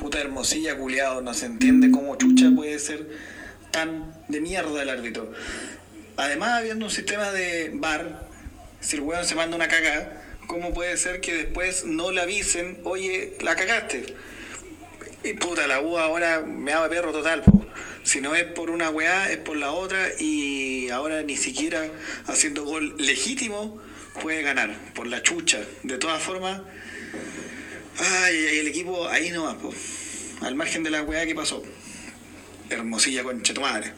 Puta 0.00 0.18
hermosilla, 0.18 0.78
culiado. 0.78 1.20
No 1.20 1.34
se 1.34 1.44
entiende 1.44 1.90
cómo 1.90 2.16
chucha 2.16 2.50
puede 2.56 2.78
ser 2.78 3.06
tan 3.70 4.14
de 4.28 4.40
mierda 4.40 4.82
el 4.82 4.88
árbitro. 4.88 5.30
Además, 6.16 6.52
habiendo 6.58 6.86
un 6.86 6.90
sistema 6.90 7.30
de 7.32 7.70
bar, 7.74 8.26
si 8.80 8.96
el 8.96 9.02
weón 9.02 9.26
se 9.26 9.34
manda 9.34 9.56
una 9.56 9.68
cagada, 9.68 10.22
¿cómo 10.46 10.72
puede 10.72 10.96
ser 10.96 11.20
que 11.20 11.34
después 11.34 11.84
no 11.84 12.12
le 12.12 12.22
avisen, 12.22 12.78
oye, 12.84 13.36
la 13.42 13.54
cagaste? 13.56 14.16
Y 15.22 15.34
puta, 15.34 15.66
la 15.66 15.82
U 15.82 15.98
ahora 15.98 16.40
me 16.40 16.72
haga 16.72 16.88
perro 16.88 17.12
total, 17.12 17.42
po. 17.42 17.66
Si 18.02 18.22
no 18.22 18.34
es 18.34 18.44
por 18.44 18.70
una 18.70 18.88
weá, 18.88 19.30
es 19.30 19.36
por 19.36 19.58
la 19.58 19.72
otra 19.72 20.08
y 20.18 20.88
ahora 20.88 21.22
ni 21.22 21.36
siquiera 21.36 21.86
haciendo 22.26 22.64
gol 22.64 22.94
legítimo 22.96 23.78
puede 24.22 24.40
ganar, 24.40 24.74
por 24.94 25.06
la 25.06 25.22
chucha. 25.22 25.60
De 25.82 25.98
todas 25.98 26.22
formas, 26.22 26.62
ay, 28.00 28.46
ay, 28.46 28.58
el 28.58 28.68
equipo 28.68 29.06
ahí 29.08 29.30
no 29.30 29.44
va, 29.44 29.58
po. 29.58 29.72
Al 30.40 30.54
margen 30.54 30.82
de 30.82 30.90
la 30.90 31.02
weá 31.02 31.26
que 31.26 31.34
pasó. 31.34 31.62
Hermosilla 32.70 33.22
concha 33.22 33.52
tu 33.52 33.60
madre. 33.60 33.92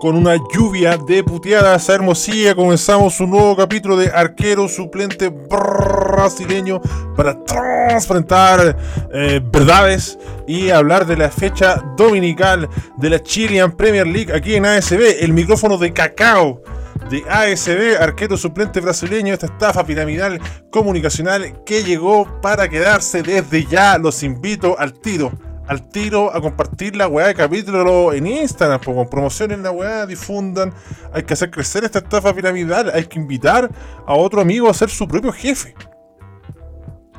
Con 0.00 0.14
una 0.14 0.36
lluvia 0.54 0.96
de 0.96 1.24
puteadas. 1.24 1.90
A 1.90 1.94
Hermosilla 1.94 2.54
comenzamos 2.54 3.18
un 3.18 3.30
nuevo 3.30 3.56
capítulo 3.56 3.96
de 3.96 4.08
arquero 4.08 4.68
suplente 4.68 5.28
brasileño 5.28 6.80
para 7.16 7.42
transparentar 7.44 8.76
eh, 9.12 9.40
verdades 9.42 10.16
y 10.46 10.70
hablar 10.70 11.04
de 11.04 11.16
la 11.16 11.30
fecha 11.30 11.82
dominical 11.96 12.68
de 12.96 13.10
la 13.10 13.20
Chilean 13.20 13.72
Premier 13.72 14.06
League 14.06 14.32
aquí 14.32 14.54
en 14.54 14.66
ASB, 14.66 15.00
el 15.20 15.32
micrófono 15.32 15.76
de 15.76 15.92
cacao 15.92 16.62
de 17.10 17.24
ASB, 17.28 18.00
arquero 18.00 18.36
suplente 18.36 18.80
brasileño, 18.80 19.32
esta 19.32 19.46
estafa 19.46 19.84
piramidal 19.84 20.40
comunicacional 20.70 21.64
que 21.64 21.82
llegó 21.82 22.40
para 22.40 22.68
quedarse 22.68 23.22
desde 23.22 23.64
ya. 23.66 23.98
Los 23.98 24.22
invito 24.22 24.78
al 24.78 24.92
tiro 24.92 25.32
al 25.68 25.86
tiro 25.90 26.34
a 26.34 26.40
compartir 26.40 26.96
la 26.96 27.06
weá 27.06 27.28
de 27.28 27.34
capítulo 27.34 28.14
en 28.14 28.26
Instagram, 28.26 28.80
pues, 28.80 28.96
con 28.96 29.08
promociones 29.08 29.58
la 29.58 29.70
weá, 29.70 30.06
difundan. 30.06 30.72
Hay 31.12 31.22
que 31.22 31.34
hacer 31.34 31.50
crecer 31.50 31.84
esta 31.84 31.98
estafa 31.98 32.34
piramidal, 32.34 32.90
hay 32.92 33.04
que 33.04 33.18
invitar 33.18 33.70
a 34.06 34.14
otro 34.14 34.40
amigo 34.40 34.70
a 34.70 34.74
ser 34.74 34.88
su 34.88 35.06
propio 35.06 35.30
jefe. 35.30 35.74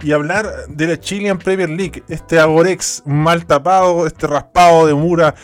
Y 0.02 0.14
hablar 0.14 0.52
de 0.68 0.88
la 0.88 1.00
Chilean 1.00 1.38
Premier 1.38 1.70
League, 1.70 2.04
este 2.08 2.40
Agorex 2.40 3.04
mal 3.06 3.46
tapado, 3.46 4.08
este 4.08 4.26
raspado 4.26 4.88
de 4.88 4.96
mura 4.96 5.36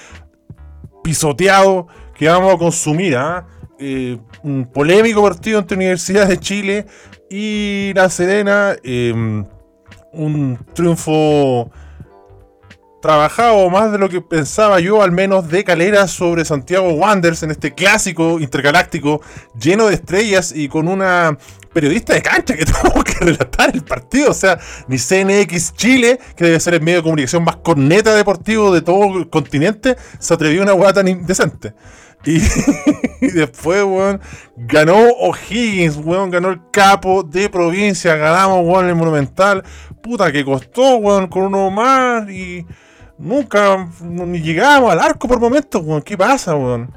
pisoteado 1.03 1.87
que 2.15 2.27
vamos 2.27 2.55
a 2.55 2.57
consumir. 2.57 3.17
¿ah? 3.17 3.45
Eh, 3.77 4.17
un 4.43 4.65
polémico 4.65 5.21
partido 5.21 5.59
entre 5.59 5.77
Universidad 5.77 6.27
de 6.27 6.39
Chile 6.39 6.85
y 7.29 7.91
La 7.93 8.09
Serena. 8.09 8.75
Eh, 8.83 9.13
un 10.13 10.57
triunfo 10.73 11.69
trabajado 13.05 13.69
más 13.69 13.91
de 13.91 13.99
lo 13.99 14.09
que 14.09 14.19
pensaba 14.19 14.79
yo, 14.79 15.03
al 15.03 15.11
menos 15.11 15.47
de 15.47 15.63
Calera, 15.63 16.07
sobre 16.07 16.43
Santiago 16.43 16.91
Wanderers 16.93 17.43
en 17.43 17.51
este 17.51 17.71
clásico 17.71 18.39
intergaláctico 18.39 19.21
lleno 19.59 19.85
de 19.85 19.93
estrellas 19.93 20.51
y 20.55 20.67
con 20.67 20.87
una 20.87 21.37
periodista 21.71 22.15
de 22.15 22.23
cancha 22.23 22.55
que 22.55 22.65
tuvo 22.65 23.03
que 23.03 23.13
relatar 23.23 23.69
el 23.71 23.83
partido. 23.83 24.31
O 24.31 24.33
sea, 24.33 24.57
ni 24.87 24.97
CNX 24.97 25.73
Chile, 25.75 26.19
que 26.35 26.45
debe 26.45 26.59
ser 26.59 26.73
el 26.73 26.81
medio 26.81 26.97
de 26.97 27.03
comunicación 27.03 27.43
más 27.43 27.57
corneta 27.57 28.15
deportivo 28.15 28.73
de 28.73 28.81
todo 28.81 29.19
el 29.19 29.29
continente, 29.29 29.95
se 30.17 30.33
atrevió 30.33 30.61
a 30.61 30.63
una 30.63 30.73
hueá 30.73 30.91
tan 30.91 31.07
indecente. 31.07 31.75
Y, 32.25 32.39
después, 33.21 33.83
weón, 33.83 34.19
ganó 34.57 34.97
O'Higgins, 34.97 35.97
weón, 35.97 36.31
ganó 36.31 36.49
el 36.49 36.59
capo 36.71 37.21
de 37.21 37.51
provincia, 37.51 38.15
ganamos, 38.15 38.65
weón, 38.65 38.87
el 38.87 38.95
Monumental. 38.95 39.63
Puta, 40.01 40.31
que 40.31 40.43
costó, 40.43 40.95
weón, 40.95 41.27
con 41.27 41.43
uno 41.43 41.69
más 41.69 42.27
y 42.31 42.65
Nunca 43.17 43.87
ni 44.01 44.41
llegábamos 44.41 44.91
al 44.91 44.99
arco 44.99 45.27
por 45.27 45.39
momentos, 45.39 45.81
weón. 45.83 46.01
¿Qué 46.01 46.17
pasa, 46.17 46.55
weón? 46.55 46.91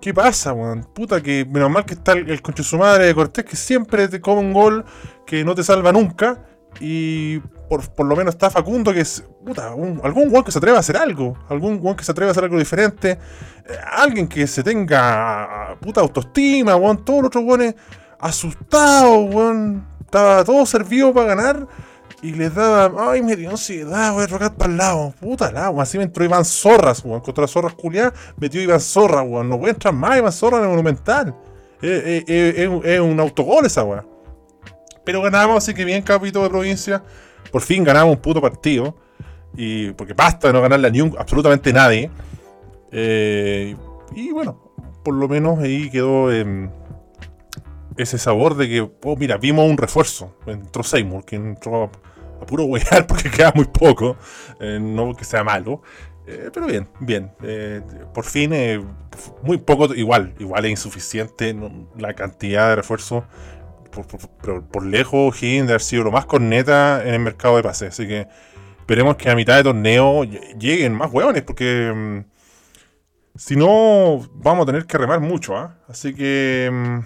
¿Qué 0.00 0.14
pasa, 0.14 0.52
weón? 0.52 0.84
Puta 0.94 1.20
que 1.20 1.44
menos 1.44 1.70
mal 1.70 1.84
que 1.84 1.94
está 1.94 2.12
el, 2.12 2.30
el 2.30 2.42
conche 2.42 2.62
su 2.62 2.76
madre 2.78 3.06
de 3.06 3.14
Cortés 3.14 3.44
que 3.44 3.56
siempre 3.56 4.06
te 4.08 4.20
come 4.20 4.40
un 4.40 4.52
gol 4.52 4.84
que 5.26 5.44
no 5.44 5.54
te 5.54 5.64
salva 5.64 5.92
nunca. 5.92 6.38
Y 6.80 7.40
por, 7.68 8.06
lo 8.06 8.16
menos 8.16 8.34
está 8.34 8.50
Facundo, 8.50 8.92
que 8.92 9.00
es 9.00 9.24
puta, 9.44 9.68
algún 9.68 10.28
weón 10.30 10.44
que 10.44 10.52
se 10.52 10.58
atreva 10.58 10.76
a 10.76 10.80
hacer 10.80 10.96
algo. 10.96 11.36
Algún 11.48 11.78
weón 11.80 11.96
que 11.96 12.04
se 12.04 12.12
atreva 12.12 12.30
a 12.30 12.32
hacer 12.32 12.44
algo 12.44 12.58
diferente. 12.58 13.12
Eh, 13.12 13.18
alguien 13.92 14.28
que 14.28 14.46
se 14.46 14.62
tenga 14.62 15.76
puta 15.80 16.00
autoestima, 16.00 16.76
weón. 16.76 17.04
Todos 17.04 17.20
los 17.20 17.26
otros 17.28 17.44
weones 17.44 17.74
asustados, 18.18 19.34
weón. 19.34 19.86
Estaba 20.00 20.44
todo 20.44 20.64
servido 20.66 21.12
para 21.12 21.34
ganar. 21.34 21.66
Y 22.24 22.32
les 22.32 22.54
daba, 22.54 23.10
ay, 23.10 23.20
me 23.20 23.36
dio 23.36 23.50
ansiedad, 23.50 24.14
voy 24.14 24.24
a 24.24 24.26
rogar 24.26 24.54
para 24.54 24.70
el 24.70 24.78
lado. 24.78 25.12
Puta 25.20 25.52
la, 25.52 25.68
Así 25.78 25.98
me 25.98 26.04
entró 26.04 26.24
Iván 26.24 26.46
Zorras, 26.46 27.04
weón. 27.04 27.20
Contra 27.20 27.46
Zorras 27.46 27.74
culiadas, 27.74 28.14
metió 28.38 28.62
Iván 28.62 28.80
Zorras, 28.80 29.26
weón. 29.28 29.50
No 29.50 29.58
voy 29.58 29.68
a 29.68 29.72
entrar 29.72 29.92
más 29.92 30.16
Iván 30.16 30.32
Zorras 30.32 30.60
en 30.60 30.64
el 30.64 30.70
Monumental. 30.70 31.36
Es, 31.82 32.98
un 32.98 33.20
autogol 33.20 33.66
esa, 33.66 33.84
weón. 33.84 34.08
Pero 35.04 35.20
ganamos, 35.20 35.58
así 35.58 35.74
que 35.74 35.84
bien, 35.84 36.00
capito 36.00 36.42
de 36.42 36.48
provincia. 36.48 37.02
Por 37.52 37.60
fin 37.60 37.84
ganamos 37.84 38.16
un 38.16 38.22
puto 38.22 38.40
partido. 38.40 38.96
Y 39.54 39.90
porque 39.90 40.14
basta 40.14 40.46
de 40.46 40.54
no 40.54 40.62
ganarle 40.62 40.88
a 40.88 40.90
ni 40.90 41.00
absolutamente 41.18 41.74
nadie. 41.74 42.10
Eh, 42.90 43.76
y 44.14 44.32
bueno, 44.32 44.72
por 45.04 45.12
lo 45.12 45.28
menos 45.28 45.58
ahí 45.58 45.90
quedó 45.90 46.30
ese 47.98 48.16
sabor 48.16 48.56
de 48.56 48.66
que, 48.66 48.80
oh, 48.80 49.16
mira, 49.16 49.36
vimos 49.36 49.68
un 49.68 49.76
refuerzo. 49.76 50.34
Entró 50.46 50.82
Seymour, 50.82 51.22
que 51.26 51.36
entró 51.36 51.90
puro 52.46 52.64
wear 52.64 53.06
porque 53.08 53.30
queda 53.30 53.52
muy 53.54 53.66
poco, 53.66 54.16
eh, 54.60 54.78
no 54.80 55.06
porque 55.06 55.24
sea 55.24 55.44
malo. 55.44 55.82
Eh, 56.26 56.50
pero 56.52 56.66
bien, 56.66 56.88
bien. 57.00 57.32
Eh, 57.42 57.82
por 58.14 58.24
fin, 58.24 58.52
muy 59.42 59.58
poco, 59.58 59.94
igual, 59.94 60.34
igual 60.38 60.64
es 60.64 60.70
insuficiente 60.70 61.54
la 61.98 62.14
cantidad 62.14 62.70
de 62.70 62.76
refuerzos. 62.76 63.24
Por, 63.90 64.66
por, 64.66 64.84
lejos, 64.84 65.40
Higgins 65.40 65.68
de 65.68 65.78
sido 65.78 66.02
lo 66.02 66.10
más 66.10 66.26
corneta 66.26 67.02
en 67.04 67.14
el 67.14 67.20
mercado 67.20 67.56
de 67.56 67.62
pases. 67.62 67.90
Así 67.90 68.08
que 68.08 68.26
esperemos 68.80 69.16
que 69.16 69.30
a 69.30 69.36
mitad 69.36 69.56
de 69.56 69.62
torneo 69.62 70.24
lleguen 70.24 70.94
más 70.94 71.12
hueones, 71.12 71.42
porque 71.42 71.92
mm, 71.94 72.34
si 73.36 73.56
no, 73.56 74.28
vamos 74.34 74.64
a 74.64 74.66
tener 74.66 74.86
que 74.86 74.98
remar 74.98 75.20
mucho. 75.20 75.56
¿ah? 75.56 75.76
Así 75.88 76.14
que 76.14 76.70
mm, 76.72 76.98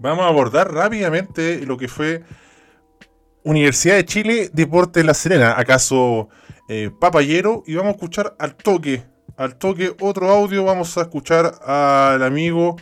vamos 0.00 0.24
a 0.24 0.28
abordar 0.28 0.72
rápidamente 0.72 1.64
lo 1.66 1.76
que 1.76 1.88
fue 1.88 2.22
Universidad 3.44 3.96
de 3.96 4.04
Chile, 4.04 4.50
Deporte 4.52 5.02
La 5.02 5.14
Serena. 5.14 5.58
¿Acaso 5.58 6.28
eh, 6.68 6.90
Papayero? 7.00 7.64
Y 7.66 7.74
vamos 7.74 7.92
a 7.92 7.96
escuchar 7.96 8.36
al 8.38 8.54
toque. 8.54 9.04
Al 9.36 9.56
toque, 9.56 9.94
otro 10.00 10.28
audio. 10.30 10.64
Vamos 10.64 10.96
a 10.96 11.02
escuchar 11.02 11.58
al 11.64 12.22
amigo 12.22 12.76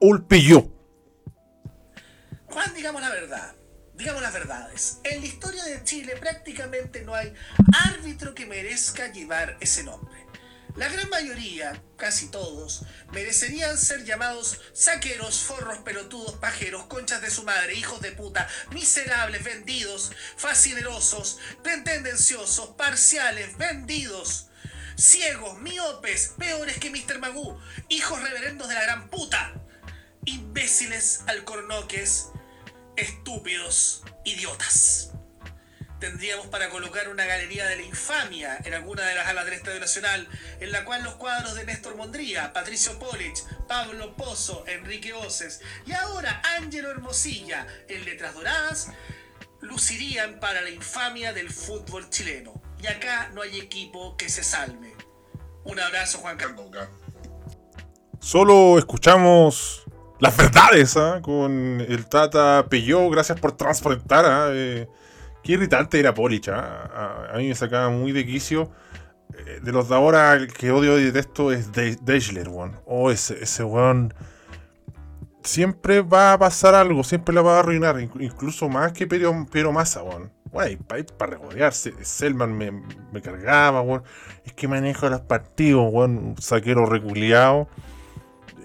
Ulpillo. 0.00 0.68
Juan, 2.46 2.74
digamos 2.74 3.00
la 3.00 3.10
verdad. 3.10 3.54
Digamos 3.94 4.22
las 4.22 4.32
verdades. 4.32 5.00
En 5.04 5.20
la 5.20 5.26
historia 5.26 5.64
de 5.64 5.82
Chile 5.84 6.14
prácticamente 6.18 7.02
no 7.02 7.14
hay 7.14 7.32
árbitro 7.86 8.34
que 8.34 8.46
merezca 8.46 9.12
llevar 9.12 9.56
ese 9.60 9.84
nombre. 9.84 10.26
La 10.76 10.88
gran 10.88 11.10
mayoría, 11.10 11.82
casi 11.98 12.28
todos, 12.30 12.84
merecerían 13.12 13.76
ser 13.76 14.04
llamados 14.04 14.58
saqueros, 14.72 15.40
forros, 15.40 15.80
pelotudos, 15.80 16.36
pajeros, 16.36 16.86
conchas 16.86 17.20
de 17.20 17.30
su 17.30 17.42
madre, 17.42 17.74
hijos 17.74 18.00
de 18.00 18.12
puta, 18.12 18.48
miserables, 18.70 19.44
vendidos, 19.44 20.12
fascinerosos, 20.36 21.38
tendenciosos, 21.62 22.70
parciales, 22.70 23.58
vendidos, 23.58 24.46
ciegos, 24.96 25.58
miopes, 25.58 26.32
peores 26.38 26.78
que 26.78 26.88
Mr. 26.88 27.18
Magoo, 27.18 27.60
hijos 27.90 28.22
reverendos 28.22 28.68
de 28.68 28.74
la 28.74 28.82
gran 28.82 29.10
puta, 29.10 29.52
imbéciles, 30.24 31.20
alcornoques, 31.26 32.28
estúpidos, 32.96 34.04
idiotas 34.24 35.12
tendríamos 36.02 36.48
para 36.48 36.68
colocar 36.68 37.08
una 37.08 37.24
galería 37.24 37.64
de 37.64 37.76
la 37.76 37.82
infamia 37.82 38.58
en 38.64 38.74
alguna 38.74 39.04
de 39.04 39.14
las 39.14 39.28
alas 39.28 39.44
del 39.44 39.54
Estadio 39.54 39.78
Nacional, 39.78 40.28
en 40.58 40.72
la 40.72 40.84
cual 40.84 41.04
los 41.04 41.14
cuadros 41.14 41.54
de 41.54 41.64
Néstor 41.64 41.94
Mondría, 41.94 42.52
Patricio 42.52 42.98
Polich, 42.98 43.44
Pablo 43.68 44.16
Pozo, 44.16 44.64
Enrique 44.66 45.12
Oces 45.12 45.60
y 45.86 45.92
ahora 45.92 46.42
Ángelo 46.58 46.90
Hermosilla, 46.90 47.68
en 47.86 48.04
letras 48.04 48.34
doradas, 48.34 48.90
lucirían 49.60 50.40
para 50.40 50.60
la 50.62 50.70
infamia 50.70 51.32
del 51.32 51.50
fútbol 51.50 52.10
chileno. 52.10 52.60
Y 52.82 52.88
acá 52.88 53.30
no 53.32 53.42
hay 53.42 53.60
equipo 53.60 54.16
que 54.16 54.28
se 54.28 54.42
salve. 54.42 54.96
Un 55.62 55.78
abrazo, 55.78 56.18
Juan 56.18 56.36
Carlos. 56.36 56.66
Solo 58.18 58.76
escuchamos 58.76 59.84
las 60.18 60.36
verdades 60.36 60.96
¿ah? 60.96 61.20
con 61.22 61.80
el 61.80 62.08
Tata 62.08 62.66
Peyó. 62.68 63.08
Gracias 63.08 63.38
por 63.38 63.56
transportar. 63.56 64.24
¿ah? 64.26 64.48
Eh, 64.50 64.88
Qué 65.42 65.52
irritante 65.52 65.98
era 65.98 66.14
Polich, 66.14 66.48
¿ah? 66.48 67.28
a, 67.32 67.36
mí 67.38 67.48
me 67.48 67.54
sacaba 67.54 67.90
muy 67.90 68.12
de 68.12 68.24
quicio. 68.24 68.70
Eh, 69.34 69.60
de 69.62 69.72
los 69.72 69.88
de 69.88 69.94
ahora, 69.94 70.34
el 70.34 70.52
que 70.52 70.70
odio 70.70 70.98
y 70.98 71.04
detesto 71.04 71.52
es 71.52 71.70
Deichler, 71.72 72.48
weón. 72.48 72.80
Oh, 72.86 73.10
ese, 73.10 73.42
ese 73.42 73.64
weón. 73.64 74.14
Siempre 75.42 76.02
va 76.02 76.34
a 76.34 76.38
pasar 76.38 76.74
algo, 76.74 77.02
siempre 77.02 77.34
la 77.34 77.42
va 77.42 77.56
a 77.56 77.60
arruinar, 77.60 78.00
incluso 78.00 78.68
más 78.68 78.92
que 78.92 79.08
Pero, 79.08 79.46
Pero 79.50 79.72
Massa, 79.72 80.02
weón. 80.02 80.30
Bueno, 80.52 80.78
para, 80.86 81.02
para 81.04 81.32
regodearse, 81.32 81.92
Selman 82.02 82.56
me, 82.56 82.70
me 83.12 83.22
cargaba, 83.22 83.80
weón. 83.80 84.04
Es 84.44 84.52
que 84.52 84.68
manejo 84.68 85.08
los 85.08 85.22
partidos, 85.22 85.88
weón. 85.90 86.18
Un 86.18 86.36
saquero 86.38 86.86
reculeado. 86.86 87.68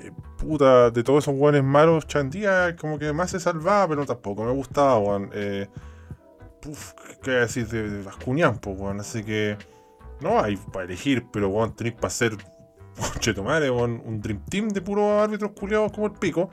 Eh, 0.03 0.11
puta, 0.37 0.91
de 0.91 1.03
todos 1.03 1.23
esos 1.23 1.33
weones 1.35 1.63
malos, 1.63 2.05
Chandía 2.05 2.75
como 2.75 2.99
que 2.99 3.11
más 3.13 3.31
se 3.31 3.39
salvaba, 3.39 3.87
pero 3.87 4.05
tampoco 4.05 4.43
me 4.43 4.51
gustaba, 4.51 4.99
weón. 4.99 5.31
Eh, 5.33 5.67
uf, 6.65 6.93
¿qué 7.21 7.31
decir 7.31 7.67
de, 7.67 8.03
Vascuñán, 8.03 8.59
pues, 8.59 8.77
weón? 8.79 8.99
Así 8.99 9.23
que 9.23 9.57
no 10.21 10.39
hay 10.39 10.57
para 10.57 10.85
elegir, 10.85 11.25
pero 11.31 11.49
weón, 11.49 11.75
tenéis 11.75 11.95
para 11.95 12.07
hacer 12.07 12.37
chetomare, 13.19 13.69
weón, 13.69 14.01
un 14.05 14.21
Dream 14.21 14.43
Team 14.49 14.69
de 14.69 14.81
puros 14.81 15.21
árbitros 15.21 15.51
culiados 15.51 15.91
como 15.91 16.07
el 16.07 16.13
pico. 16.13 16.49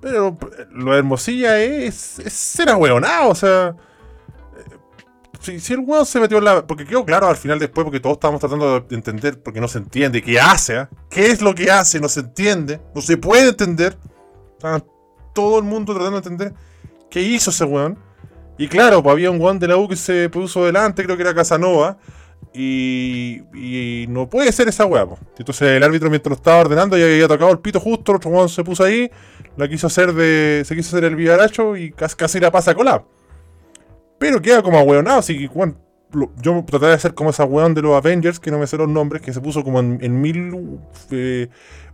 Pero 0.00 0.36
lo 0.70 0.92
de 0.92 0.98
Hermosilla 0.98 1.60
es, 1.60 2.18
es 2.20 2.32
ser 2.32 2.70
ahueonado, 2.70 3.30
o 3.30 3.34
sea. 3.34 3.76
Eh, 4.56 5.58
si, 5.60 5.72
el 5.74 5.80
weón 5.80 6.06
se 6.06 6.20
metió 6.20 6.38
en 6.38 6.44
la. 6.44 6.66
Porque 6.66 6.86
quedó 6.86 7.04
claro 7.04 7.28
al 7.28 7.36
final 7.36 7.58
después, 7.58 7.84
porque 7.84 8.00
todos 8.00 8.14
estábamos 8.14 8.40
tratando 8.40 8.80
de 8.80 8.94
entender, 8.96 9.42
porque 9.42 9.60
no 9.60 9.68
se 9.68 9.78
entiende 9.78 10.22
qué 10.22 10.40
hace, 10.40 10.78
¿eh? 10.78 10.88
qué 11.10 11.26
es 11.26 11.42
lo 11.42 11.54
que 11.54 11.70
hace, 11.70 12.00
no 12.00 12.08
se 12.08 12.20
entiende, 12.20 12.80
no 12.94 13.02
se 13.02 13.18
puede 13.18 13.50
entender. 13.50 13.98
todo 15.34 15.58
el 15.58 15.64
mundo 15.64 15.92
tratando 15.92 16.20
de 16.20 16.28
entender 16.28 16.54
qué 17.10 17.20
hizo 17.20 17.50
ese 17.50 17.64
weón. 17.64 17.98
Y 18.60 18.68
claro, 18.68 19.02
pues 19.02 19.14
había 19.14 19.30
un 19.30 19.40
weón 19.40 19.58
de 19.58 19.66
la 19.68 19.78
U 19.78 19.88
que 19.88 19.96
se 19.96 20.28
puso 20.28 20.66
delante, 20.66 21.02
creo 21.02 21.16
que 21.16 21.22
era 21.22 21.34
Casanova. 21.34 21.96
Y, 22.52 23.40
y 23.54 24.04
no 24.10 24.28
puede 24.28 24.52
ser 24.52 24.68
esa 24.68 24.84
weá. 24.84 25.06
Entonces 25.38 25.62
el 25.62 25.82
árbitro 25.82 26.10
mientras 26.10 26.28
lo 26.30 26.36
estaba 26.36 26.60
ordenando 26.60 26.98
ya 26.98 27.06
había 27.06 27.26
tocado 27.26 27.50
el 27.52 27.60
pito 27.60 27.80
justo, 27.80 28.12
el 28.12 28.16
otro 28.16 28.30
weón 28.30 28.50
se 28.50 28.62
puso 28.62 28.84
ahí, 28.84 29.10
la 29.56 29.66
quiso 29.66 29.86
hacer 29.86 30.12
de. 30.12 30.62
se 30.66 30.76
quiso 30.76 30.94
hacer 30.94 31.04
el 31.04 31.16
vivaracho 31.16 31.74
y 31.74 31.90
casi, 31.90 32.16
casi 32.16 32.38
la 32.38 32.50
pasa 32.50 32.72
a 32.72 32.74
colar. 32.74 33.02
Pero 34.18 34.42
queda 34.42 34.62
como 34.62 34.76
ahueonado, 34.76 35.20
así 35.20 35.38
que 35.38 35.48
bueno, 35.48 35.76
yo 36.42 36.62
traté 36.66 36.84
de 36.84 36.92
hacer 36.92 37.14
como 37.14 37.30
esa 37.30 37.44
weón 37.46 37.72
de 37.72 37.80
los 37.80 37.96
Avengers, 37.96 38.38
que 38.38 38.50
no 38.50 38.58
me 38.58 38.66
sé 38.66 38.76
los 38.76 38.88
nombres, 38.88 39.22
que 39.22 39.32
se 39.32 39.40
puso 39.40 39.64
como 39.64 39.80
en, 39.80 40.20
mil 40.20 40.78
eh, 41.12 41.48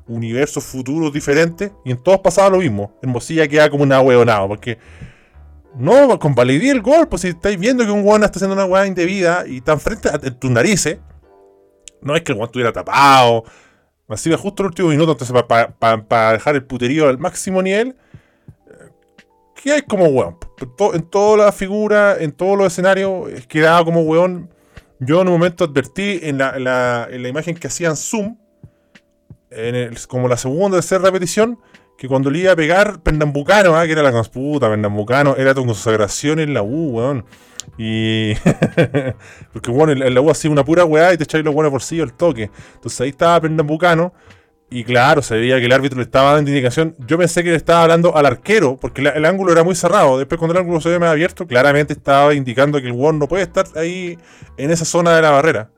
universos 0.08 0.64
futuros 0.64 1.12
diferentes, 1.12 1.70
y 1.84 1.92
en 1.92 2.02
todos 2.02 2.18
pasaba 2.18 2.50
lo 2.50 2.58
mismo. 2.58 2.98
Hermosilla 3.02 3.46
queda 3.46 3.70
como 3.70 3.84
un 3.84 3.92
ahueonado, 3.92 4.48
porque 4.48 4.78
no, 5.78 6.18
convalidé 6.18 6.70
el 6.70 6.80
gol, 6.80 7.08
pues 7.08 7.22
si 7.22 7.28
estáis 7.28 7.58
viendo 7.58 7.84
que 7.84 7.90
un 7.90 8.02
guan 8.02 8.22
está 8.22 8.38
haciendo 8.38 8.54
una 8.54 8.64
weá 8.64 8.86
indebida 8.86 9.46
y 9.46 9.58
está 9.58 9.72
enfrente 9.72 10.08
a 10.08 10.18
tus 10.18 10.50
narices, 10.50 10.98
no 12.00 12.16
es 12.16 12.22
que 12.22 12.32
el 12.32 12.36
guan 12.36 12.46
estuviera 12.46 12.72
tapado, 12.72 13.44
así 14.08 14.32
justo 14.32 14.62
el 14.62 14.68
último 14.68 14.88
minuto, 14.88 15.12
entonces 15.12 15.36
para 15.78 16.32
dejar 16.32 16.54
el 16.54 16.64
puterío 16.64 17.08
al 17.08 17.18
máximo 17.18 17.62
nivel, 17.62 17.96
eh, 18.68 18.90
¿qué 19.62 19.72
hay 19.72 19.82
como 19.82 20.06
weón? 20.06 20.38
En 20.94 21.02
toda 21.10 21.36
la 21.36 21.52
figura, 21.52 22.16
en 22.18 22.32
todos 22.32 22.56
los 22.56 22.68
escenarios, 22.68 23.28
quedaba 23.46 23.84
como 23.84 24.02
weón. 24.02 24.50
Yo 24.98 25.20
en 25.20 25.28
un 25.28 25.34
momento 25.34 25.64
advertí 25.64 26.20
en 26.22 26.38
la, 26.38 27.08
imagen 27.12 27.54
que 27.54 27.66
hacían 27.66 27.96
zoom, 27.96 28.38
en 29.50 29.94
como 30.08 30.26
la 30.26 30.38
segunda 30.38 30.78
o 30.78 30.80
tercera 30.80 31.02
repetición, 31.02 31.58
que 31.96 32.08
cuando 32.08 32.30
le 32.30 32.40
iba 32.40 32.52
a 32.52 32.56
pegar 32.56 33.00
Pernambucano, 33.00 33.76
ah, 33.76 33.86
que 33.86 33.92
era 33.92 34.02
la 34.02 34.12
consputa, 34.12 34.68
Pernambucano, 34.68 35.36
era 35.36 35.54
tu 35.54 35.64
consagración 35.64 36.40
en 36.40 36.54
la 36.54 36.62
U, 36.62 36.96
weón. 36.96 37.24
Y. 37.78 38.34
Porque, 39.52 39.70
bueno, 39.70 39.92
en 39.92 40.14
la 40.14 40.20
U 40.20 40.30
hacía 40.30 40.50
una 40.50 40.64
pura 40.64 40.84
weá 40.84 41.12
y 41.14 41.16
te 41.16 41.24
echáis 41.24 41.44
los 41.44 41.54
buenos 41.54 41.72
bolsillos 41.72 42.08
el 42.08 42.14
toque. 42.14 42.50
Entonces 42.74 43.00
ahí 43.00 43.10
estaba 43.10 43.40
Pernambucano. 43.40 44.12
Y 44.68 44.82
claro, 44.82 45.22
se 45.22 45.36
veía 45.36 45.60
que 45.60 45.66
el 45.66 45.72
árbitro 45.72 45.96
le 45.96 46.02
estaba 46.02 46.32
dando 46.32 46.50
indicación. 46.50 46.96
Yo 47.06 47.16
pensé 47.16 47.44
que 47.44 47.50
le 47.50 47.56
estaba 47.56 47.84
hablando 47.84 48.16
al 48.16 48.26
arquero, 48.26 48.76
porque 48.76 49.00
el 49.00 49.24
ángulo 49.24 49.52
era 49.52 49.62
muy 49.62 49.76
cerrado. 49.76 50.18
Después, 50.18 50.40
cuando 50.40 50.54
el 50.54 50.60
ángulo 50.60 50.80
se 50.80 50.88
ve 50.88 50.98
más 50.98 51.10
abierto, 51.10 51.46
claramente 51.46 51.92
estaba 51.92 52.34
indicando 52.34 52.80
que 52.80 52.88
el 52.88 52.92
weón 52.92 53.20
no 53.20 53.28
puede 53.28 53.44
estar 53.44 53.66
ahí 53.76 54.18
en 54.56 54.70
esa 54.72 54.84
zona 54.84 55.14
de 55.14 55.22
la 55.22 55.30
barrera. 55.30 55.70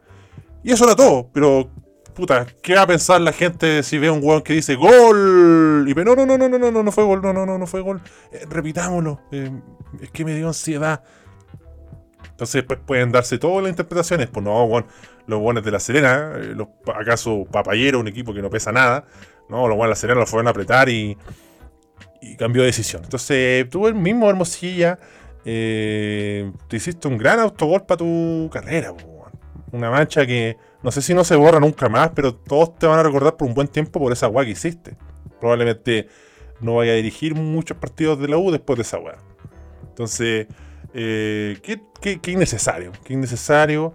Y 0.65 0.73
eso 0.73 0.85
era 0.87 0.97
todo, 0.97 1.29
pero 1.35 1.71
puta, 2.19 2.49
¿qué 2.63 2.75
va 2.75 2.83
a 2.83 2.87
pensar 2.89 3.21
la 3.21 3.33
gente 3.33 3.85
si 3.85 3.97
ve 3.97 4.09
a 4.09 4.13
un 4.13 4.19
weón 4.21 4.43
que 4.43 4.53
dice 4.53 4.75
gol? 4.75 5.85
Y 5.87 5.95
ve, 5.95 6.05
no, 6.05 6.17
no, 6.17 6.27
no, 6.27 6.37
no, 6.37 6.49
no, 6.49 6.59
no, 6.59 6.83
no 6.83 6.93
fue 6.93 7.05
gol, 7.05 7.23
no, 7.23 7.33
no, 7.33 7.47
no, 7.47 7.59
no 7.59 7.67
fue 7.69 7.81
gol. 7.81 8.03
Eh, 8.33 8.45
repitámoslo. 8.51 9.21
Eh, 9.31 9.53
es 10.03 10.11
que 10.11 10.25
me 10.25 10.35
dio 10.35 10.49
ansiedad. 10.49 11.05
Entonces, 12.29 12.65
pues 12.65 12.81
pueden 12.85 13.13
darse 13.13 13.39
todas 13.39 13.63
las 13.63 13.71
interpretaciones. 13.71 14.27
Pues 14.27 14.45
no, 14.45 14.65
weón, 14.65 14.87
los 15.29 15.39
buenos 15.39 15.63
de 15.65 15.71
la 15.71 15.79
Serena, 15.79 16.33
eh, 16.35 16.55
los, 16.57 16.67
acaso 16.93 17.47
Papayero, 17.53 18.01
un 18.01 18.09
equipo 18.09 18.35
que 18.35 18.43
no 18.43 18.51
pesa 18.51 18.73
nada. 18.73 19.05
No, 19.49 19.69
los 19.69 19.77
buenos 19.77 19.85
de 19.85 19.91
la 19.91 19.95
Serena 19.95 20.21
lo 20.21 20.27
fueron 20.27 20.49
a 20.49 20.51
apretar 20.51 20.89
y, 20.89 21.17
y 22.21 22.37
cambió 22.37 22.63
de 22.63 22.67
decisión. 22.67 23.05
Entonces, 23.05 23.69
tú 23.71 23.87
el 23.87 23.95
mismo 23.95 24.29
Hermosilla, 24.29 24.99
te 25.45 26.51
hiciste 26.73 27.07
un 27.07 27.17
gran 27.17 27.39
autogol 27.39 27.87
para 27.87 27.99
tu 27.99 28.51
carrera, 28.53 28.93
Una 29.71 29.89
mancha 29.89 30.27
que 30.27 30.57
no 30.83 30.93
sé 30.93 31.03
si 31.03 31.13
no 31.13 31.25
se 31.25 31.35
borra 31.35 31.59
nunca 31.59 31.89
más, 31.89 32.11
pero 32.15 32.35
todos 32.35 32.79
te 32.79 32.87
van 32.87 33.01
a 33.01 33.03
recordar 33.03 33.37
por 33.37 33.49
un 33.49 33.55
buen 33.55 33.69
tiempo 33.69 33.99
por 33.99 34.13
esa 34.13 34.29
weá 34.29 34.45
que 34.45 34.53
hiciste. 34.53 34.97
Probablemente 35.41 36.09
no 36.61 36.77
vaya 36.77 36.93
a 36.93 36.97
dirigir 36.97 37.35
muchos 37.35 37.77
partidos 37.77 38.21
de 38.21 38.29
la 38.29 38.39
U 38.39 38.51
después 38.51 38.77
de 38.77 38.83
esa 38.83 38.99
weá. 38.99 39.19
Entonces, 39.89 40.47
eh, 40.95 41.59
¿qué, 41.63 42.31
innecesario. 42.31 42.93
Qué 43.05 43.15
innecesario. 43.15 43.93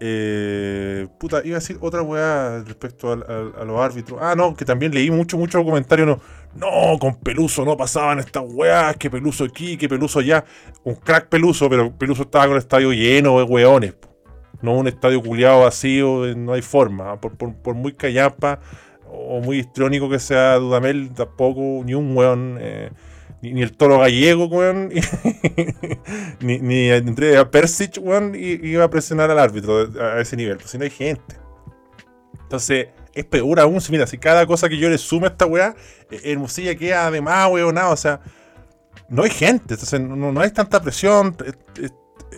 Eh, 0.00 1.06
puta, 1.18 1.40
iba 1.44 1.56
a 1.56 1.60
decir 1.60 1.78
otra 1.80 2.02
weá 2.02 2.64
respecto 2.66 3.12
a, 3.12 3.64
los 3.64 3.80
árbitros. 3.80 4.18
Ah, 4.20 4.34
no, 4.36 4.56
que 4.56 4.64
también 4.64 4.92
leí 4.92 5.12
mucho, 5.12 5.38
mucho 5.38 5.64
comentario. 5.64 6.04
No, 6.04 6.20
no, 6.56 6.98
con 6.98 7.14
Peluso 7.20 7.64
no 7.64 7.76
pasaban 7.76 8.18
estas 8.18 8.42
weas. 8.44 8.96
Que 8.96 9.08
Peluso 9.08 9.44
aquí, 9.44 9.76
que 9.76 9.88
Peluso 9.88 10.18
allá. 10.18 10.44
Un 10.82 10.96
crack 10.96 11.28
Peluso, 11.28 11.70
pero 11.70 11.96
Peluso 11.96 12.22
estaba 12.22 12.46
con 12.46 12.54
el 12.54 12.58
estadio 12.58 12.92
lleno 12.92 13.38
de 13.38 13.44
weones 13.44 13.94
no 14.64 14.72
un 14.78 14.88
estadio 14.88 15.22
culiado 15.22 15.60
vacío, 15.60 16.26
eh, 16.26 16.34
no 16.34 16.54
hay 16.54 16.62
forma. 16.62 17.20
Por, 17.20 17.74
muy 17.74 17.92
callapa 17.92 18.60
o 19.06 19.40
muy 19.40 19.58
histrónico 19.58 20.08
que 20.08 20.18
sea 20.18 20.56
Dudamel, 20.56 21.12
tampoco, 21.12 21.60
ni 21.84 21.94
un 21.94 22.16
weón, 22.16 22.56
eh, 22.60 22.90
ni, 23.42 23.62
el 23.62 23.76
toro 23.76 23.98
gallego, 23.98 24.46
weón, 24.46 24.90
ni, 26.40 26.58
ni 26.58 26.88
entre 26.88 27.44
Persic, 27.46 27.98
weón, 28.00 28.34
iba 28.34 28.84
a 28.84 28.90
presionar 28.90 29.30
al 29.30 29.38
árbitro 29.38 29.88
a 30.00 30.20
ese 30.20 30.36
nivel, 30.36 30.56
pues 30.56 30.70
si 30.70 30.78
no 30.78 30.84
hay 30.84 30.90
gente. 30.90 31.36
Entonces, 32.42 32.88
es 33.12 33.24
peor 33.26 33.60
aún, 33.60 33.80
si 33.80 33.92
mira, 33.92 34.06
si 34.06 34.18
cada 34.18 34.46
cosa 34.46 34.68
que 34.68 34.78
yo 34.78 34.88
le 34.88 34.98
sumo 34.98 35.26
a 35.26 35.28
esta 35.28 35.46
weá, 35.46 35.76
eh, 36.10 36.20
Hermosilla 36.24 36.74
queda 36.74 37.06
además, 37.06 37.50
weón, 37.52 37.74
nada, 37.74 37.90
o 37.90 37.96
sea, 37.96 38.20
no 39.08 39.22
hay 39.22 39.30
gente, 39.30 39.74
entonces 39.74 40.00
no, 40.00 40.40
hay 40.40 40.50
tanta 40.50 40.80
presión, 40.80 41.36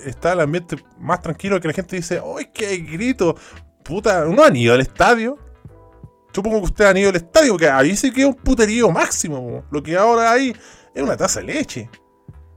está 0.04 0.32
el 0.32 0.40
ambiente 0.40 0.76
más 0.98 1.22
tranquilo 1.22 1.60
que 1.60 1.68
la 1.68 1.74
gente 1.74 1.96
dice, 1.96 2.20
¡ay, 2.36 2.50
qué 2.52 2.76
grito! 2.78 3.36
Puta, 3.82 4.24
¿no 4.24 4.42
han 4.42 4.56
ido 4.56 4.74
al 4.74 4.80
estadio? 4.80 5.38
Supongo 6.32 6.58
que 6.58 6.64
ustedes 6.64 6.90
han 6.90 6.96
ido 6.96 7.10
al 7.10 7.16
estadio, 7.16 7.52
porque 7.52 7.68
ahí 7.68 7.96
sí 7.96 8.12
que 8.12 8.22
es 8.22 8.26
un 8.26 8.34
puterío 8.34 8.90
máximo. 8.90 9.64
Lo 9.70 9.82
que 9.82 9.96
ahora 9.96 10.32
hay 10.32 10.54
es 10.94 11.02
una 11.02 11.16
taza 11.16 11.40
de 11.40 11.46
leche. 11.46 11.88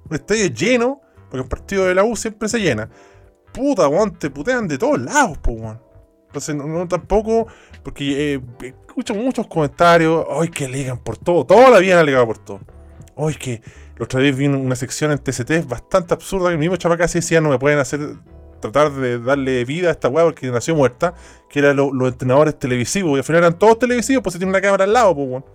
Un 0.10 0.16
estadio 0.16 0.48
lleno, 0.48 1.02
porque 1.30 1.44
el 1.44 1.48
partido 1.48 1.86
de 1.86 1.96
la 1.96 2.04
U 2.04 2.16
siempre 2.16 2.50
se 2.50 2.60
llena. 2.60 2.90
Puta, 3.54 3.88
weón, 3.88 4.18
te 4.18 4.30
putean 4.30 4.68
de 4.68 4.78
todos 4.78 5.00
lados, 5.00 5.38
pues, 5.42 5.62
weón. 5.62 5.82
Entonces, 6.28 6.56
no, 6.56 6.88
tampoco, 6.88 7.48
porque 7.84 8.36
eh, 8.36 8.42
escucho 8.88 9.16
muchos 9.16 9.48
comentarios, 9.48 10.26
¡ay, 10.30 10.50
que 10.50 10.68
ligan 10.68 10.98
por 11.00 11.18
todo! 11.18 11.46
Toda 11.46 11.70
la 11.70 11.80
vida 11.80 11.94
han 11.94 12.00
alegado 12.02 12.28
por 12.28 12.38
todo. 12.38 12.60
¡ay, 13.20 13.36
que 13.36 13.62
la 14.00 14.06
otra 14.06 14.22
vez 14.22 14.36
vi 14.36 14.48
una 14.48 14.76
sección 14.76 15.12
en 15.12 15.20
TCT 15.20 15.68
bastante 15.68 16.14
absurda 16.14 16.50
el 16.50 16.58
mismo 16.58 16.78
Chapacasi 16.78 17.20
decía 17.20 17.42
no 17.42 17.50
me 17.50 17.60
pueden 17.60 17.80
hacer 17.80 18.00
tratar 18.60 18.92
de 18.92 19.20
darle 19.20 19.66
vida 19.66 19.90
a 19.90 19.92
esta 19.92 20.08
weá 20.10 20.26
porque 20.26 20.50
nació 20.52 20.76
muerta, 20.76 21.14
que 21.50 21.60
eran 21.60 21.76
los 21.78 22.08
entrenadores 22.08 22.58
televisivos, 22.58 23.16
y 23.16 23.18
al 23.18 23.24
final 23.24 23.44
eran 23.44 23.58
todos 23.58 23.80
televisivos, 23.80 24.24
pues 24.24 24.34
si 24.34 24.40
tiene 24.40 24.52
una 24.52 24.62
cámara 24.62 24.84
al 24.84 24.94
lado, 24.94 25.16
pues 25.16 25.30
weón. 25.30 25.46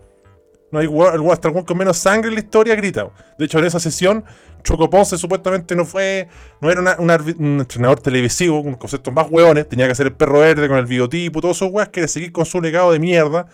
No 0.70 0.80
hay 0.80 0.86
el 0.86 1.30
hasta 1.30 1.48
el 1.48 1.64
con 1.64 1.78
menos 1.78 1.98
sangre 1.98 2.30
en 2.30 2.34
la 2.34 2.40
historia 2.40 2.74
grita. 2.74 3.08
De 3.38 3.44
hecho, 3.44 3.60
en 3.60 3.66
esa 3.66 3.78
sesión, 3.78 4.24
Choco 4.64 4.90
Ponce 4.90 5.16
supuestamente 5.16 5.76
no 5.76 5.84
fue, 5.84 6.26
no 6.60 6.68
era 6.68 6.96
un 6.98 7.60
entrenador 7.60 8.00
televisivo, 8.00 8.60
con 8.60 8.74
conceptos 8.74 9.14
más 9.14 9.28
hueones, 9.30 9.68
tenía 9.68 9.86
que 9.86 9.94
ser 9.94 10.06
el 10.06 10.14
perro 10.14 10.40
verde 10.40 10.66
con 10.66 10.78
el 10.78 10.86
biotipo, 10.86 11.40
todos 11.40 11.58
esos 11.58 11.70
weas, 11.70 11.90
que 11.90 12.08
seguir 12.08 12.32
con 12.32 12.44
su 12.44 12.60
legado 12.60 12.90
de 12.90 12.98
mierda 12.98 13.46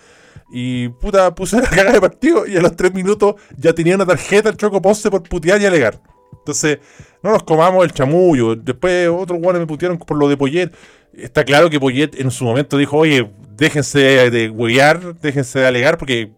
y 0.51 0.89
puta, 0.89 1.35
puse 1.35 1.61
la 1.61 1.69
cagada 1.69 1.93
de 1.93 2.01
partido 2.01 2.47
y 2.47 2.57
a 2.57 2.61
los 2.61 2.77
tres 2.77 2.93
minutos 2.93 3.37
ya 3.57 3.73
tenía 3.73 3.95
una 3.95 4.07
tarjeta 4.07 4.49
el 4.49 4.57
Choco 4.57 4.83
Ponce 4.83 5.11
por 5.11 5.23
putear 5.23 5.61
y 5.61 5.67
alegar. 5.67 6.01
Entonces, 6.33 6.79
no 7.23 7.31
nos 7.33 7.43
comamos 7.43 7.85
el 7.85 7.93
chamullo. 7.93 8.57
Después 8.57 9.09
otros 9.09 9.39
guanes 9.41 9.61
me 9.61 9.67
putearon 9.67 9.99
por 9.99 10.17
lo 10.17 10.29
de 10.29 10.37
Poyet. 10.37 10.73
Está 11.13 11.45
claro 11.45 11.69
que 11.71 11.79
Poyet 11.79 12.19
en 12.19 12.31
su 12.31 12.45
momento 12.45 12.79
dijo, 12.79 12.97
oye, 12.97 13.31
déjense 13.57 14.31
de 14.31 14.49
huevear, 14.49 15.17
déjense 15.21 15.59
de 15.59 15.67
alegar, 15.67 15.99
porque 15.99 16.33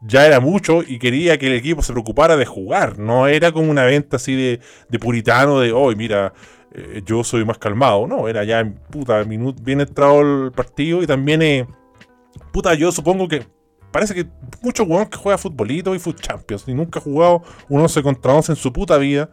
ya 0.00 0.26
era 0.26 0.40
mucho 0.40 0.82
y 0.86 0.98
quería 0.98 1.38
que 1.38 1.46
el 1.46 1.54
equipo 1.54 1.82
se 1.82 1.92
preocupara 1.92 2.36
de 2.36 2.46
jugar. 2.46 2.98
No 2.98 3.26
era 3.26 3.52
como 3.52 3.70
una 3.70 3.84
venta 3.84 4.16
así 4.16 4.34
de, 4.34 4.60
de 4.88 4.98
puritano 4.98 5.60
de, 5.60 5.72
hoy 5.72 5.96
mira, 5.96 6.32
eh, 6.72 7.02
yo 7.04 7.24
soy 7.24 7.44
más 7.44 7.58
calmado. 7.58 8.06
No, 8.06 8.28
era 8.28 8.44
ya, 8.44 8.64
puta, 8.90 9.24
minuto, 9.24 9.62
bien 9.62 9.80
entrado 9.80 10.20
el 10.20 10.52
partido 10.52 11.02
y 11.02 11.06
también, 11.06 11.42
eh, 11.42 11.66
puta, 12.52 12.74
yo 12.74 12.92
supongo 12.92 13.28
que 13.28 13.46
parece 13.90 14.14
que 14.14 14.26
muchos 14.62 14.86
jugadores 14.86 15.10
que 15.10 15.18
juega 15.18 15.38
futbolito 15.38 15.94
y 15.94 15.98
Foot 15.98 16.20
Champions 16.20 16.64
y 16.66 16.74
nunca 16.74 16.98
ha 16.98 17.02
jugado 17.02 17.42
un 17.68 17.80
11 17.80 18.02
contra 18.02 18.32
11 18.32 18.52
en 18.52 18.56
su 18.56 18.72
puta 18.72 18.98
vida, 18.98 19.30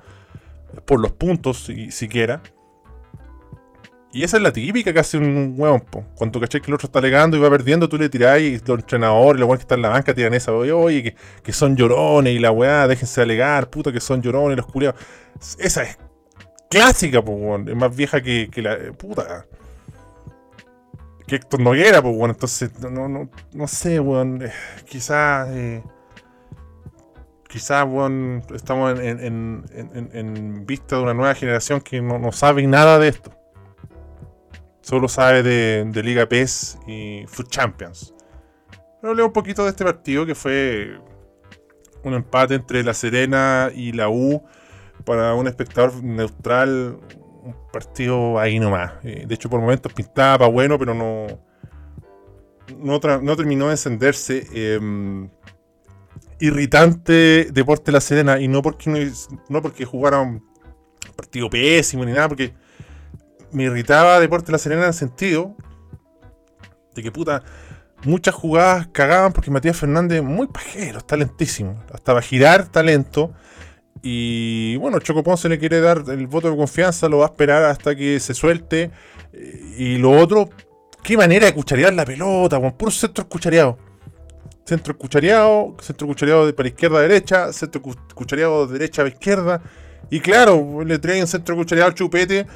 por 0.86 1.00
los 1.00 1.12
puntos 1.12 1.65
si, 1.65 1.91
siquiera. 1.91 2.41
Y 4.13 4.24
esa 4.24 4.38
es 4.38 4.43
la 4.43 4.51
típica 4.51 4.91
que 4.91 5.00
hace 5.00 5.17
un 5.17 5.55
huevón. 5.58 5.86
Cuando 6.15 6.39
caché 6.39 6.60
que 6.60 6.67
el 6.67 6.74
otro 6.75 6.88
está 6.88 7.00
alegando 7.00 7.38
y 7.38 7.39
va 7.39 7.50
perdiendo, 7.50 7.88
tú 7.88 7.98
le 7.98 8.10
tirás 8.10 8.41
y 8.41 8.60
los 8.60 8.79
entrenadores 8.79 9.39
los 9.39 9.48
buenos 9.48 9.60
que 9.60 9.63
están 9.63 9.79
en 9.79 9.84
la 9.84 9.89
banca 9.89 10.13
tiran 10.13 10.34
esa. 10.34 10.51
Oye, 10.51 10.72
oye 10.74 11.15
que, 11.41 11.53
son 11.53 11.77
llorones 11.77 12.34
y 12.34 12.39
la 12.39 12.51
weá, 12.51 12.88
déjense 12.88 13.22
alegar, 13.22 13.70
puta 13.70 13.91
que 13.91 14.01
son 14.01 14.22
llorones 14.22 14.58
los 14.58 14.65
culiados. 14.65 15.00
Esa 15.58 15.84
es 15.84 15.98
clásica, 16.70 17.24
pues, 17.24 17.67
es 17.67 17.75
más 17.75 17.96
vieja 17.96 18.22
que, 18.22 18.50
la. 18.58 18.91
Puta. 18.93 19.46
Que 21.32 21.38
Héctor 21.38 21.62
Noguera, 21.62 22.02
pues, 22.02 22.14
bueno, 22.14 22.34
entonces, 22.34 22.78
no, 22.82 23.08
no, 23.08 23.30
no 23.54 23.68
sé, 23.68 24.02
weón. 24.02 24.42
Eh, 24.42 24.52
quizás. 24.86 25.48
Eh, 25.52 25.82
quizás, 27.48 27.88
bueno, 27.88 28.42
estamos 28.54 29.00
en, 29.00 30.66
vista 30.66 30.98
de 30.98 31.04
una 31.04 31.14
nueva 31.14 31.34
generación 31.34 31.80
que 31.80 32.02
no, 32.02 32.20
no 32.20 32.34
sabe 32.34 32.68
nada 32.68 33.00
de 33.00 33.08
esto 33.08 33.32
solo 34.82 35.08
sabe 35.08 35.42
de, 35.42 36.04
Liga 36.04 36.28
PES 36.28 36.80
y 36.86 37.24
Food 37.28 37.48
Champions. 37.48 38.14
Pero 39.02 39.14
leo 39.14 39.28
un 39.28 39.34
poquito 39.34 39.64
de 39.64 39.70
este 39.70 39.86
partido 39.86 40.26
que 40.26 40.36
fue 40.36 41.00
un 42.04 42.14
empate 42.14 42.56
entre 42.56 42.84
La 42.84 42.94
Serena 42.94 43.72
y 43.74 43.94
la 43.94 44.10
U 44.10 44.44
para 45.06 45.34
un 45.34 45.48
espectador 45.48 46.04
neutral. 46.04 47.00
Partido 47.72 48.40
ahí 48.40 48.60
nomás. 48.60 48.94
Eh, 49.04 49.25
de 49.28 49.36
hecho, 49.36 49.50
por 49.50 49.60
momentos 49.62 49.94
pintaba 49.94 50.40
para 50.40 50.51
bueno, 50.51 50.78
pero 50.78 50.94
no, 50.94 51.28
no, 52.78 53.36
terminó 53.36 53.68
de 53.68 53.72
encenderse. 53.72 54.48
Em, 54.54 55.30
irritante 56.40 57.48
Deporte 57.51 57.92
La 57.92 58.01
Serena 58.01 58.40
y 58.40 58.48
no 58.48 58.63
porque, 58.63 58.90
no, 58.90 58.98
no 59.50 59.62
porque 59.62 59.86
jugara 59.86 60.20
un 60.20 60.44
partido 61.16 61.50
pésimo 61.50 62.04
ni 62.04 62.13
nada, 62.13 62.28
porque 62.30 62.54
me 63.51 63.63
irritaba 63.63 64.20
Deporte 64.20 64.51
La 64.51 64.58
Serena 64.58 64.82
en 64.82 64.88
el 64.88 64.94
sentido 64.94 65.56
de 66.96 67.04
que 67.04 67.12
puta, 67.12 67.44
muchas 68.04 68.36
jugadas 68.36 68.88
cagaban 68.92 69.34
porque 69.34 69.51
Matías 69.51 69.78
Fernández, 69.78 70.22
muy 70.22 70.48
pajero, 70.48 71.00
está 71.00 71.16
lentísimo. 71.16 71.82
Hasta 71.94 72.13
va 72.13 72.20
a 72.20 72.24
girar 72.24 72.68
talento. 72.68 73.34
Y 74.03 74.75
bueno, 74.77 75.00
Choco 75.00 75.24
Ponce 75.24 75.48
le 75.48 75.60
quiere 75.60 75.79
dar 75.79 76.03
el 76.08 76.27
voto 76.27 76.50
de 76.50 76.58
confianza, 76.58 77.08
lo 77.08 77.20
va 77.20 77.25
a 77.25 77.29
esperar 77.29 77.63
hasta 77.65 77.96
que 77.96 78.20
se 78.20 78.34
suelte. 78.34 78.91
Y 79.77 79.98
lo 79.98 80.12
otro, 80.12 80.50
qué 81.03 81.15
manera 81.17 81.46
de 81.46 81.53
cucharear 81.53 81.93
la 81.93 82.05
pelota, 82.05 82.60
con 82.60 82.72
puro 82.74 82.91
centro 82.91 83.27
cuchareado. 83.27 83.77
Centro 84.65 84.98
cuchareado, 84.98 85.75
centro 85.81 86.08
cuchareado 86.08 86.46
de 86.46 86.53
para 86.53 86.70
izquierda 86.70 87.00
a 87.00 87.01
derecha, 87.01 87.53
centro 87.53 87.81
cuchareado 88.15 88.67
de 88.67 88.74
derecha 88.74 89.03
a 89.03 89.08
izquierda. 89.08 89.62
Y 90.10 90.20
claro, 90.20 90.84
le 90.84 90.98
traen 91.00 91.27
centro 91.27 91.55
cuchareado 91.55 91.89
al 91.89 91.96
chupete 91.96 92.48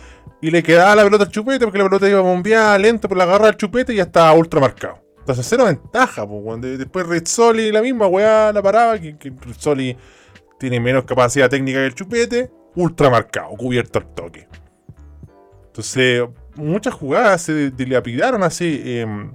y 0.41 0.51
le 0.51 0.63
quedaba 0.63 0.95
la 0.95 1.03
pelota 1.03 1.25
al 1.25 1.31
chupete 1.31 1.63
porque 1.63 1.77
la 1.77 1.85
pelota 1.85 2.09
iba 2.09 2.19
a 2.19 2.23
bombear 2.23 2.79
lento, 2.79 3.07
pero 3.07 3.19
la 3.19 3.23
agarra 3.25 3.47
al 3.49 3.57
chupete 3.57 3.93
y 3.93 3.97
ya 3.97 4.03
estaba 4.03 4.33
ultra 4.33 4.59
marcado. 4.59 4.99
Entonces, 5.19 5.45
cero 5.49 5.65
ventaja, 5.65 6.27
pues, 6.27 6.61
Después 6.77 7.07
Rizzoli, 7.07 7.71
la 7.71 7.81
misma 7.81 8.07
weá, 8.07 8.51
la 8.53 8.61
paraba, 8.61 8.99
que, 8.99 9.17
que 9.17 9.31
Rizzoli 9.41 9.97
tiene 10.59 10.79
menos 10.79 11.05
capacidad 11.05 11.49
técnica 11.49 11.79
que 11.79 11.85
el 11.85 11.95
chupete, 11.95 12.51
ultra 12.75 13.09
marcado, 13.09 13.49
cubierto 13.49 13.99
al 13.99 14.13
toque. 14.13 14.47
Entonces, 15.67 16.23
muchas 16.55 16.93
jugadas 16.93 17.41
se 17.43 17.71
dilapidaron 17.71 18.43
así. 18.43 18.81
Em, 18.85 19.33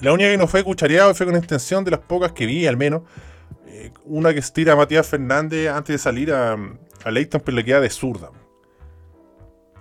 la 0.00 0.12
única 0.12 0.30
que 0.30 0.38
no 0.38 0.46
fue 0.46 0.62
cuchareado 0.62 1.14
fue 1.14 1.26
con 1.26 1.36
extensión 1.36 1.84
de 1.84 1.92
las 1.92 2.00
pocas 2.00 2.32
que 2.32 2.46
vi, 2.46 2.66
al 2.66 2.76
menos. 2.76 3.02
Eh, 3.66 3.90
una 4.04 4.32
que 4.32 4.42
se 4.42 4.52
tira 4.52 4.74
a 4.74 4.76
Matías 4.76 5.06
Fernández 5.06 5.68
antes 5.68 5.94
de 5.94 5.98
salir 5.98 6.32
a, 6.32 6.56
a 7.04 7.10
Leighton, 7.10 7.42
pero 7.44 7.56
le 7.56 7.64
queda 7.64 7.80
de 7.80 7.90
zurda 7.90 8.30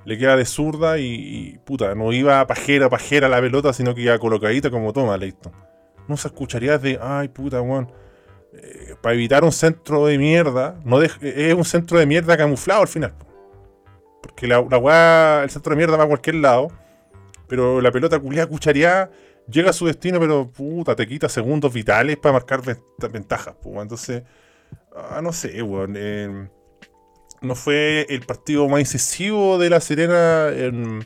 le 0.06 0.20
queda 0.20 0.38
de 0.38 0.46
zurda 0.46 1.00
y, 1.00 1.60
puta, 1.66 1.96
no 1.96 2.14
iba 2.14 2.46
pajera, 2.46 2.90
pajera 2.90 3.28
la 3.28 3.42
pelota, 3.42 3.74
sino 3.74 3.96
que 3.96 4.02
iba 4.02 4.18
colocadita 4.20 4.70
como 4.70 4.94
toma 4.94 5.18
Leighton. 5.18 5.52
No 6.08 6.16
se 6.16 6.28
escucharía 6.28 6.78
de, 6.78 7.00
ay 7.02 7.28
puta, 7.30 7.60
weón. 7.62 7.92
Eh, 8.62 8.96
para 9.02 9.16
evitar 9.16 9.44
un 9.44 9.52
centro 9.52 10.06
de 10.06 10.18
mierda, 10.18 10.80
no 10.84 11.02
es 11.02 11.12
un 11.54 11.66
centro 11.66 12.00
de 12.00 12.06
mierda 12.06 12.38
camuflado 12.38 12.82
al 12.82 12.88
final. 12.88 13.14
Porque 14.22 14.48
la, 14.48 14.62
la 14.62 15.44
el 15.44 15.50
centro 15.50 15.72
de 15.72 15.78
mierda 15.78 15.98
va 15.98 16.06
a 16.06 16.08
cualquier 16.08 16.36
lado, 16.36 16.70
pero 17.48 17.82
la 17.82 17.92
pelota 17.92 18.20
culiada 18.20 18.48
cuchareada 18.48 19.12
llega 19.50 19.70
a 19.70 19.74
su 19.74 19.86
destino, 19.86 20.20
pero 20.20 20.50
puta, 20.52 20.96
te 20.96 21.08
quita 21.08 21.30
segundos 21.30 21.74
vitales 21.74 22.18
para 22.18 22.34
marcar 22.34 22.62
ventajas. 23.12 23.56
Entonces, 23.64 24.24
ah, 24.96 25.22
no 25.22 25.34
sé, 25.34 25.62
weón. 25.62 25.94
Eh, 25.98 26.48
no 27.42 27.56
fue 27.56 28.06
el 28.10 28.22
partido 28.22 28.68
más 28.68 28.80
incisivo 28.80 29.58
de 29.58 29.70
La 29.70 29.80
Serena 29.80 30.50
en, 30.50 31.06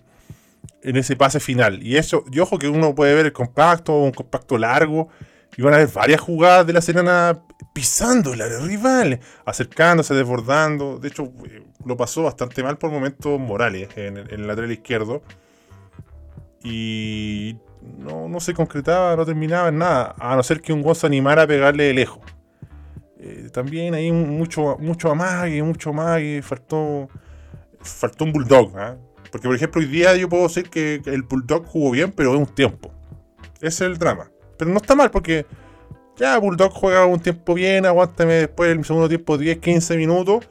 ese 0.82 1.16
pase 1.16 1.40
final. 1.40 1.84
Y 1.84 1.98
eso, 1.98 2.24
y 2.32 2.40
ojo 2.40 2.58
que 2.58 2.70
uno 2.70 2.96
puede 2.96 3.14
ver 3.14 3.26
el 3.26 3.34
compacto, 3.34 3.98
un 3.98 4.12
compacto 4.12 4.58
largo, 4.58 5.10
y 5.58 5.62
van 5.62 5.74
a 5.74 5.78
ver 5.78 5.90
varias 5.90 6.22
jugadas 6.22 6.66
de 6.68 6.74
La 6.74 6.82
Serena 6.82 7.42
pisando 7.74 8.34
el 8.34 8.42
área 8.42 8.60
rival, 8.60 9.20
acercándose, 9.46 10.14
desbordando. 10.14 11.00
De 11.00 11.08
hecho, 11.08 11.32
eh, 11.46 11.64
lo 11.86 11.98
pasó 11.98 12.24
bastante 12.24 12.64
mal 12.64 12.78
por 12.78 12.92
momentos 12.92 13.40
Morales 13.40 13.90
en, 13.96 14.18
el 14.18 14.48
lateral 14.48 14.72
izquierdo. 14.72 15.22
Y 16.64 17.58
no, 17.98 18.40
se 18.40 18.54
concretaba, 18.54 19.16
no 19.16 19.26
terminaba 19.26 19.70
en 19.70 19.78
nada, 19.78 20.16
a 20.20 20.36
no 20.36 20.44
ser 20.44 20.62
que 20.62 20.74
un 20.74 20.82
gozo 20.82 21.08
animara 21.08 21.44
a 21.44 21.48
pegarle 21.48 21.86
de 21.86 21.94
lejos. 21.94 22.20
Eh, 23.18 23.50
también 23.52 23.94
hay 23.94 24.12
mucho, 24.12 24.78
mucho 24.80 25.12
amague, 25.12 25.62
mucho 25.64 25.90
amague, 25.90 26.42
faltó, 26.42 27.10
faltó 27.82 28.24
un 28.26 28.34
bulldog. 28.34 28.78
¿ah? 28.78 28.98
Porque, 29.32 29.48
por 29.48 29.56
ejemplo, 29.56 29.82
hoy 29.82 29.88
día 29.88 30.16
yo 30.16 30.30
puedo 30.30 30.44
decir 30.44 30.70
que 30.70 31.02
el 31.06 31.24
bulldog 31.24 31.66
jugó 31.66 31.92
bien, 31.92 32.12
pero 32.12 32.34
es 32.34 32.40
un 32.40 32.48
tiempo. 32.48 32.92
Ese 33.62 33.68
es 33.68 33.82
el 33.82 33.98
drama. 33.98 34.30
Pero 34.60 34.70
no 34.70 34.78
está 34.78 34.94
mal 34.94 35.10
porque 35.10 35.48
ya 36.18 36.38
Bulldog 36.38 36.72
juega 36.72 37.08
un 37.08 37.20
tiempo 37.20 37.56
bien, 37.56 37.88
aguántame 37.88 38.34
después 38.34 38.70
el 38.70 38.86
segundo 38.86 39.10
tiempo 39.10 39.40
10, 39.40 39.58
15 39.58 39.98
minutos. 39.98 40.48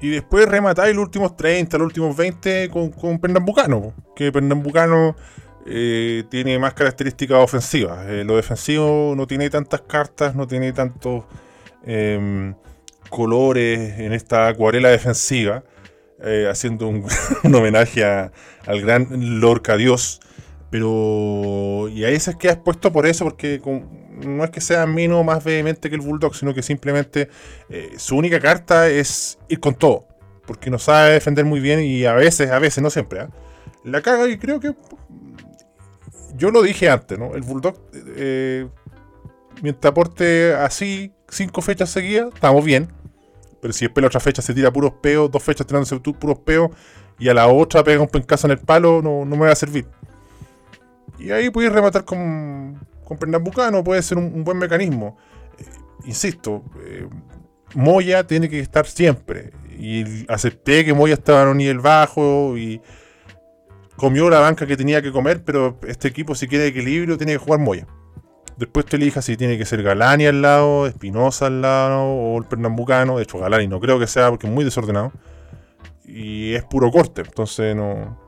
Y 0.00 0.10
después 0.10 0.48
rematáis 0.48 0.96
los 0.96 1.04
últimos 1.04 1.36
30, 1.36 1.78
los 1.78 1.86
últimos 1.86 2.16
20 2.16 2.70
con, 2.70 3.20
Pernambucano. 3.20 3.94
Que 4.16 4.32
Pernambucano 4.32 5.14
eh, 5.66 6.24
tiene 6.28 6.58
más 6.58 6.74
características 6.74 7.38
ofensivas. 7.38 8.06
Eh, 8.08 8.24
lo 8.24 8.34
defensivo 8.34 9.14
no 9.16 9.28
tiene 9.28 9.50
tantas 9.50 9.82
cartas, 9.82 10.34
no 10.34 10.46
tiene 10.46 10.72
tantos 10.72 11.24
Em, 11.90 12.54
colores 13.08 13.98
en 13.98 14.12
esta 14.12 14.48
acuarela 14.48 14.90
defensiva, 14.90 15.62
eh, 16.20 16.46
haciendo 16.50 16.88
un, 16.88 17.06
homenaje 17.54 18.04
al 18.04 18.80
gran 18.82 19.40
Lorca 19.40 19.76
Dios. 19.76 20.20
Pero. 20.70 21.88
Y 21.88 22.04
ahí 22.04 22.18
se 22.20 22.36
queda 22.36 22.52
expuesto 22.52 22.92
por 22.92 23.06
eso, 23.06 23.24
porque 23.24 23.60
no 24.24 24.44
es 24.44 24.50
que 24.50 24.60
sea 24.60 24.86
menos 24.86 25.24
más 25.24 25.42
vehemente 25.44 25.88
que 25.88 25.96
el 25.96 26.02
Bulldog, 26.02 26.34
sino 26.34 26.54
que 26.54 26.62
simplemente 26.62 27.28
eh, 27.68 27.92
su 27.96 28.16
única 28.16 28.40
carta 28.40 28.88
es 28.88 29.38
ir 29.48 29.60
con 29.60 29.74
todo. 29.74 30.06
Porque 30.46 30.70
no 30.70 30.78
sabe 30.78 31.12
defender 31.12 31.44
muy 31.44 31.60
bien 31.60 31.80
y 31.80 32.04
a 32.04 32.14
veces, 32.14 32.50
a 32.50 32.58
veces, 32.58 32.82
no 32.82 32.90
siempre. 32.90 33.20
¿ah? 33.20 33.30
La 33.84 34.02
caga 34.02 34.28
y 34.28 34.38
creo 34.38 34.60
que. 34.60 34.74
Yo 36.34 36.50
lo 36.50 36.62
dije 36.62 36.88
antes, 36.88 37.18
¿no? 37.18 37.34
El 37.34 37.42
Bulldog, 37.42 37.80
eh, 37.92 38.68
mientras 39.62 39.90
aporte 39.90 40.54
así, 40.54 41.12
cinco 41.28 41.62
fechas 41.62 41.90
seguidas, 41.90 42.28
estamos 42.32 42.64
bien. 42.64 42.92
Pero 43.60 43.72
si 43.72 43.86
después 43.86 44.02
la 44.02 44.08
otra 44.08 44.20
fecha 44.20 44.40
se 44.40 44.54
tira 44.54 44.72
puros 44.72 44.92
peos, 45.00 45.30
dos 45.30 45.42
fechas 45.42 45.66
tirándose 45.66 45.98
puros 45.98 46.38
peos, 46.40 46.70
y 47.18 47.28
a 47.28 47.34
la 47.34 47.48
otra 47.48 47.82
pega 47.82 48.00
un 48.00 48.08
pencazo 48.08 48.46
en 48.46 48.52
el 48.52 48.58
palo, 48.58 49.02
no, 49.02 49.24
me 49.24 49.46
va 49.46 49.52
a 49.52 49.56
servir. 49.56 49.86
Y 51.18 51.30
ahí 51.30 51.50
puedes 51.50 51.72
rematar 51.72 52.04
con, 52.04 52.78
con 53.04 53.18
Pernambucano, 53.18 53.82
puede 53.82 54.02
ser 54.02 54.18
un, 54.18 54.44
buen 54.44 54.58
mecanismo. 54.58 55.16
Eh, 55.58 55.64
insisto, 56.04 56.62
eh, 56.84 57.08
Moya 57.74 58.26
tiene 58.26 58.48
que 58.48 58.60
estar 58.60 58.86
siempre. 58.86 59.52
Y 59.78 60.24
acepté 60.30 60.84
que 60.84 60.94
Moya 60.94 61.14
estaba 61.14 61.42
en 61.42 61.48
un 61.48 61.56
nivel 61.58 61.80
bajo 61.80 62.56
y 62.56 62.80
comió 63.96 64.30
la 64.30 64.40
banca 64.40 64.66
que 64.66 64.76
tenía 64.76 65.02
que 65.02 65.12
comer, 65.12 65.42
pero 65.44 65.78
este 65.86 66.08
equipo 66.08 66.34
si 66.34 66.48
quiere 66.48 66.66
equilibrio 66.66 67.16
tiene 67.16 67.32
que 67.32 67.38
jugar 67.38 67.60
Moya. 67.60 67.86
Después 68.58 68.86
te 68.86 68.96
elijas 68.96 69.24
si 69.24 69.36
tiene 69.36 69.56
que 69.56 69.64
ser 69.64 69.84
Galani 69.84 70.26
al 70.26 70.42
lado, 70.42 70.88
Espinosa 70.88 71.46
al 71.46 71.62
lado 71.62 72.02
o 72.02 72.38
el 72.38 72.44
Pernambucano. 72.44 73.16
De 73.16 73.22
hecho, 73.22 73.38
Galani 73.38 73.68
no 73.68 73.78
creo 73.78 74.00
que 74.00 74.08
sea 74.08 74.30
porque 74.30 74.48
es 74.48 74.52
muy 74.52 74.64
desordenado. 74.64 75.12
Y 76.04 76.54
es 76.54 76.64
puro 76.64 76.90
corte. 76.90 77.20
Entonces, 77.20 77.76
no. 77.76 78.18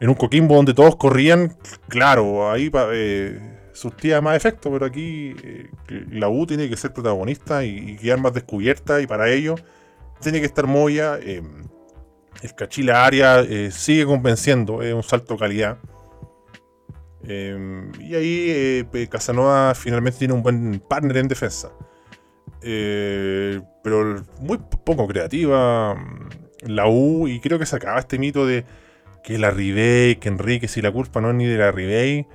En 0.00 0.08
un 0.08 0.14
Coquimbo 0.14 0.56
donde 0.56 0.74
todos 0.74 0.96
corrían, 0.96 1.56
claro, 1.88 2.50
ahí 2.50 2.70
eh, 2.92 3.38
surtía 3.74 4.20
más 4.20 4.36
efecto, 4.36 4.72
pero 4.72 4.86
aquí 4.86 5.34
eh, 5.42 5.68
la 6.10 6.28
U 6.28 6.46
tiene 6.46 6.68
que 6.68 6.76
ser 6.76 6.92
protagonista 6.92 7.64
y, 7.64 7.96
quedar 7.96 8.20
más 8.20 8.32
descubierta 8.32 9.00
y 9.00 9.06
para 9.06 9.28
ello 9.28 9.56
tiene 10.20 10.40
que 10.40 10.46
estar 10.46 10.66
Moya. 10.66 11.18
Eh, 11.20 11.42
el 12.42 12.54
Cachila 12.54 13.04
Aria 13.04 13.40
eh, 13.40 13.70
sigue 13.70 14.06
convenciendo, 14.06 14.82
es 14.82 14.94
un 14.94 15.02
salto 15.02 15.34
de 15.34 15.40
calidad. 15.40 15.78
y 17.22 18.14
ahí 18.14 18.86
Casanova 19.10 19.74
finalmente 19.74 20.20
tiene 20.20 20.34
un 20.34 20.42
buen 20.42 20.80
partner 20.88 21.18
en 21.18 21.28
defensa. 21.28 21.70
pero 22.60 24.24
muy 24.40 24.58
poco 24.84 25.06
creativa 25.06 25.94
mm, 25.94 26.28
la 26.66 26.86
U 26.86 27.28
y 27.28 27.40
creo 27.40 27.58
que 27.58 27.66
se 27.66 27.76
acaba 27.76 27.98
este 27.98 28.18
mito 28.18 28.46
de 28.46 28.64
que 29.24 29.38
la 29.38 29.50
Ribey, 29.50 30.16
que 30.16 30.28
Enrique, 30.28 30.68
si 30.68 30.82
la 30.82 30.92
culpa 30.92 31.20
no 31.20 31.30
es 31.30 31.34
ni 31.34 31.46
de 31.46 31.56
la 31.56 31.72
Ribey, 31.72 32.18
eh, 32.18 32.26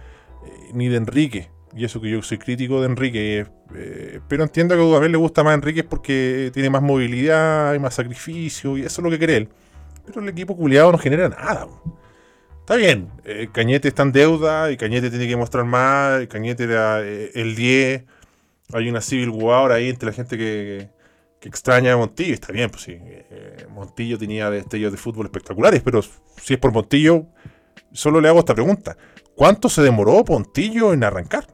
ni 0.74 0.90
de 0.90 0.98
Enrique. 0.98 1.50
Y 1.76 1.86
eso 1.86 2.02
que 2.02 2.10
yo 2.10 2.22
soy 2.24 2.40
crítico 2.40 2.82
de 2.82 2.88
Enrique. 2.88 3.46
Eh, 3.76 4.20
pero 4.28 4.44
entiendo 4.44 4.76
que 4.76 4.82
a 4.82 4.84
Dudamel 4.84 5.12
le 5.12 5.18
gusta 5.20 5.44
más 5.44 5.54
Enrique 5.54 5.84
porque 5.84 6.50
tiene 6.52 6.72
más 6.72 6.82
movilidad 6.82 7.76
y 7.76 7.80
más 7.80 7.94
sacrificio. 7.94 8.76
Y 8.76 8.82
eso 8.82 9.02
es 9.02 9.04
lo 9.04 9.12
que 9.12 9.20
cree 9.20 9.38
él. 9.38 9.50
Pero 10.08 10.22
el 10.22 10.30
equipo 10.30 10.58
culiado 10.58 10.92
no 10.92 10.98
genera 10.98 11.30
nada. 11.30 11.68
Está 12.62 12.76
bien. 12.76 13.10
Eh, 13.24 13.50
Cañete 13.52 13.88
está 13.88 14.02
en 14.02 14.12
deuda 14.12 14.72
y 14.72 14.78
Cañete 14.78 15.12
tiene 15.12 15.28
que 15.28 15.38
mostrar 15.38 15.66
más. 15.66 16.26
Cañete 16.26 16.64
era 16.64 17.02
el 17.02 17.56
10. 17.56 18.04
Hay 18.74 18.90
una 18.90 19.02
civil 19.02 19.30
war 19.30 19.72
ahí 19.72 19.90
entre 19.90 20.08
la 20.08 20.14
gente 20.14 20.40
que 20.40 20.90
extraña 21.48 21.94
a 21.94 21.98
Montillo. 21.98 22.34
Está 22.34 22.52
bien, 22.52 22.70
pues 22.70 22.84
sí. 22.84 23.00
Montillo 23.70 24.18
tenía 24.18 24.50
destellos 24.50 24.92
de 24.92 24.98
fútbol 24.98 25.28
espectaculares. 25.28 25.82
Pero 25.82 26.02
si 26.02 26.54
es 26.54 26.60
por 26.60 26.72
Montillo, 26.74 27.28
solo 27.92 28.20
le 28.20 28.28
hago 28.28 28.40
esta 28.40 28.54
pregunta. 28.54 28.98
¿Cuánto 29.36 29.70
se 29.70 29.82
demoró 29.82 30.26
Pontillo 30.26 30.94
en 30.94 31.04
arrancar? 31.04 31.48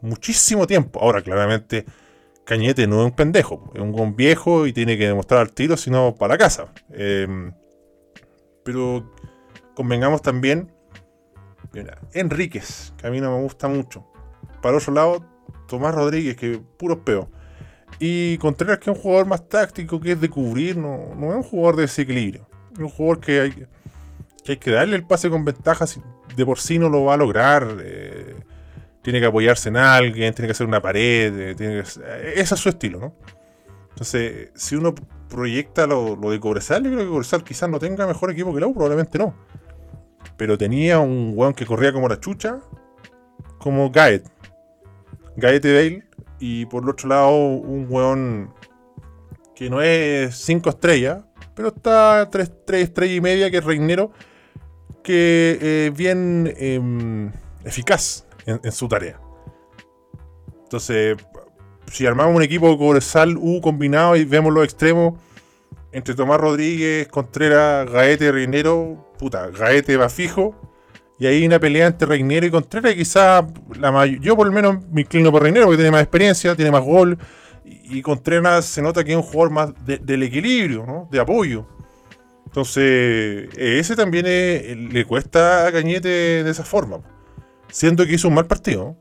Muchísimo 0.00 0.66
tiempo. 0.66 1.00
Ahora, 1.00 1.22
claramente, 1.22 1.86
Cañete 2.44 2.86
no 2.88 3.00
es 3.00 3.06
un 3.06 3.12
pendejo, 3.12 3.70
es 3.74 3.80
un 3.80 4.16
viejo 4.16 4.66
y 4.66 4.72
tiene 4.72 4.98
que 4.98 5.06
demostrar 5.06 5.40
al 5.40 5.52
tiro, 5.52 5.76
sino 5.76 6.16
para 6.16 6.36
casa. 6.36 6.72
Em, 6.90 7.52
pero 8.64 9.12
convengamos 9.74 10.22
también, 10.22 10.72
Enríquez, 12.12 12.92
que 12.98 13.06
a 13.06 13.10
mí 13.10 13.20
no 13.20 13.36
me 13.36 13.42
gusta 13.42 13.68
mucho. 13.68 14.04
Para 14.60 14.76
otro 14.76 14.92
lado, 14.92 15.24
Tomás 15.68 15.94
Rodríguez, 15.94 16.36
que 16.36 16.60
puro 16.76 17.04
peo. 17.04 17.30
Y 18.04 18.36
Contreras, 18.38 18.78
que 18.78 18.90
es 18.90 18.96
un 18.96 19.00
jugador 19.00 19.26
más 19.26 19.48
táctico, 19.48 20.00
que 20.00 20.10
es 20.10 20.20
de 20.20 20.28
cubrir, 20.28 20.76
no, 20.76 21.14
no 21.14 21.30
es 21.30 21.36
un 21.36 21.42
jugador 21.44 21.76
de 21.76 21.82
desequilibrio. 21.82 22.48
Es 22.72 22.80
un 22.80 22.88
jugador 22.88 23.20
que 23.20 23.40
hay, 23.40 24.56
que 24.58 24.70
darle 24.72 24.96
el 24.96 25.04
pase 25.06 25.30
con 25.30 25.44
ventaja 25.44 25.86
si 25.86 26.02
de 26.34 26.44
por 26.44 26.58
sí 26.58 26.80
no 26.80 26.88
lo 26.88 27.04
va 27.04 27.14
a 27.14 27.16
lograr. 27.16 27.76
Eh, 27.80 28.34
tiene 29.02 29.20
que 29.20 29.26
apoyarse 29.26 29.68
en 29.68 29.76
alguien, 29.76 30.34
tiene 30.34 30.48
que 30.48 30.50
hacer 30.50 30.66
una 30.66 30.82
pared, 30.82 31.50
eh, 31.50 31.54
tiene 31.54 31.78
ese 31.78 31.94
es 32.40 32.48
su 32.48 32.70
estilo, 32.70 32.98
¿no? 32.98 33.14
Entonces, 33.90 34.50
si 34.56 34.74
uno 34.74 34.96
proyecta 35.28 35.86
lo, 35.86 36.16
de 36.16 36.40
Cobresal, 36.40 36.82
yo 36.82 36.90
creo 36.90 37.04
que 37.04 37.08
Cobresal 37.08 37.44
quizás 37.44 37.70
no 37.70 37.78
tenga 37.78 38.04
mejor 38.08 38.32
equipo 38.32 38.52
que 38.52 38.58
la 38.58 38.66
U, 38.66 38.74
probablemente 38.74 39.16
no. 39.16 39.32
Pero 40.36 40.58
tenía 40.58 40.98
un 40.98 41.34
weón 41.36 41.54
que 41.54 41.66
corría 41.66 41.92
como 41.92 42.08
la 42.08 42.18
chucha, 42.18 42.58
como 43.58 43.92
Gaet. 43.92 44.28
Gaet 45.36 45.62
Dale. 45.62 46.11
Y 46.44 46.66
por 46.66 46.82
el 46.82 46.88
otro 46.88 47.08
lado, 47.08 47.36
un 47.36 47.86
weón 47.88 48.52
que 49.54 49.70
no 49.70 49.80
es 49.80 50.34
5 50.38 50.70
estrellas, 50.70 51.22
pero 51.54 51.68
está 51.68 52.28
3 52.32 52.50
estrellas 52.66 53.16
y 53.16 53.20
media, 53.20 53.48
que 53.48 53.58
es 53.58 53.64
Reinero 53.64 54.10
que 55.04 55.56
eh, 55.60 55.92
bien 55.96 56.52
em, 56.56 57.30
eficaz 57.64 58.26
en, 58.44 58.72
su 58.72 58.88
tarea. 58.88 59.20
Entonces, 60.64 61.16
si 61.86 62.06
armamos 62.06 62.34
un 62.34 62.42
equipo 62.42 62.76
con 62.76 63.00
Sal 63.00 63.36
U 63.36 63.60
combinado 63.60 64.16
y 64.16 64.24
vemos 64.24 64.52
los 64.52 64.64
extremos 64.64 65.14
entre 65.92 66.16
Tomás 66.16 66.40
Rodríguez, 66.40 67.06
Contreras, 67.06 67.88
Gaete 67.88 68.32
Reinero, 68.32 69.12
puta, 69.16 69.48
Gaete 69.48 69.96
va 69.96 70.08
fijo. 70.08 70.71
Y 71.18 71.26
ahí 71.26 71.46
una 71.46 71.58
pelea 71.58 71.86
entre 71.86 72.08
Reinero 72.08 72.46
y 72.46 72.50
Contreras, 72.50 72.92
y 72.92 72.96
quizás 72.96 73.44
la 73.78 74.06
yo 74.06 74.36
por 74.36 74.46
lo 74.46 74.52
menos 74.52 74.76
me 74.90 75.02
inclino 75.02 75.30
por 75.30 75.42
Reinero 75.42 75.66
porque 75.66 75.76
tiene 75.76 75.90
más 75.90 76.02
experiencia, 76.02 76.56
tiene 76.56 76.70
más 76.70 76.82
gol. 76.82 77.18
Y, 77.64 78.02
Contreras 78.02 78.64
se 78.64 78.82
nota 78.82 79.04
que 79.04 79.12
es 79.12 79.16
un 79.16 79.22
jugador 79.22 79.50
más 79.50 79.72
del 79.84 80.22
equilibrio, 80.22 80.84
¿no? 80.86 81.08
de 81.10 81.20
apoyo. 81.20 81.66
Entonces, 82.46 83.48
ese 83.56 83.96
también 83.96 84.26
le 84.92 85.04
cuesta 85.04 85.66
a 85.66 85.72
Cañete 85.72 86.08
de 86.42 86.50
esa 86.50 86.64
forma. 86.64 87.00
Siendo 87.70 88.04
que 88.04 88.14
hizo 88.14 88.28
un 88.28 88.34
mal 88.34 88.46
partido. 88.46 88.96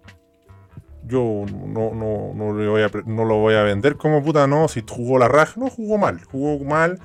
Yo 1.05 1.45
no, 1.49 1.93
no, 1.93 2.33
no, 2.33 2.53
voy 2.53 2.83
a, 2.83 2.91
no 3.05 3.25
lo 3.25 3.37
voy 3.37 3.55
a 3.55 3.63
vender 3.63 3.97
como 3.97 4.23
puta, 4.23 4.47
no. 4.47 4.67
Si 4.67 4.83
jugó 4.87 5.17
la 5.17 5.27
raja, 5.27 5.59
no, 5.59 5.69
jugó 5.69 5.97
mal. 5.97 6.21
Jugó 6.31 6.63
mal, 6.63 6.99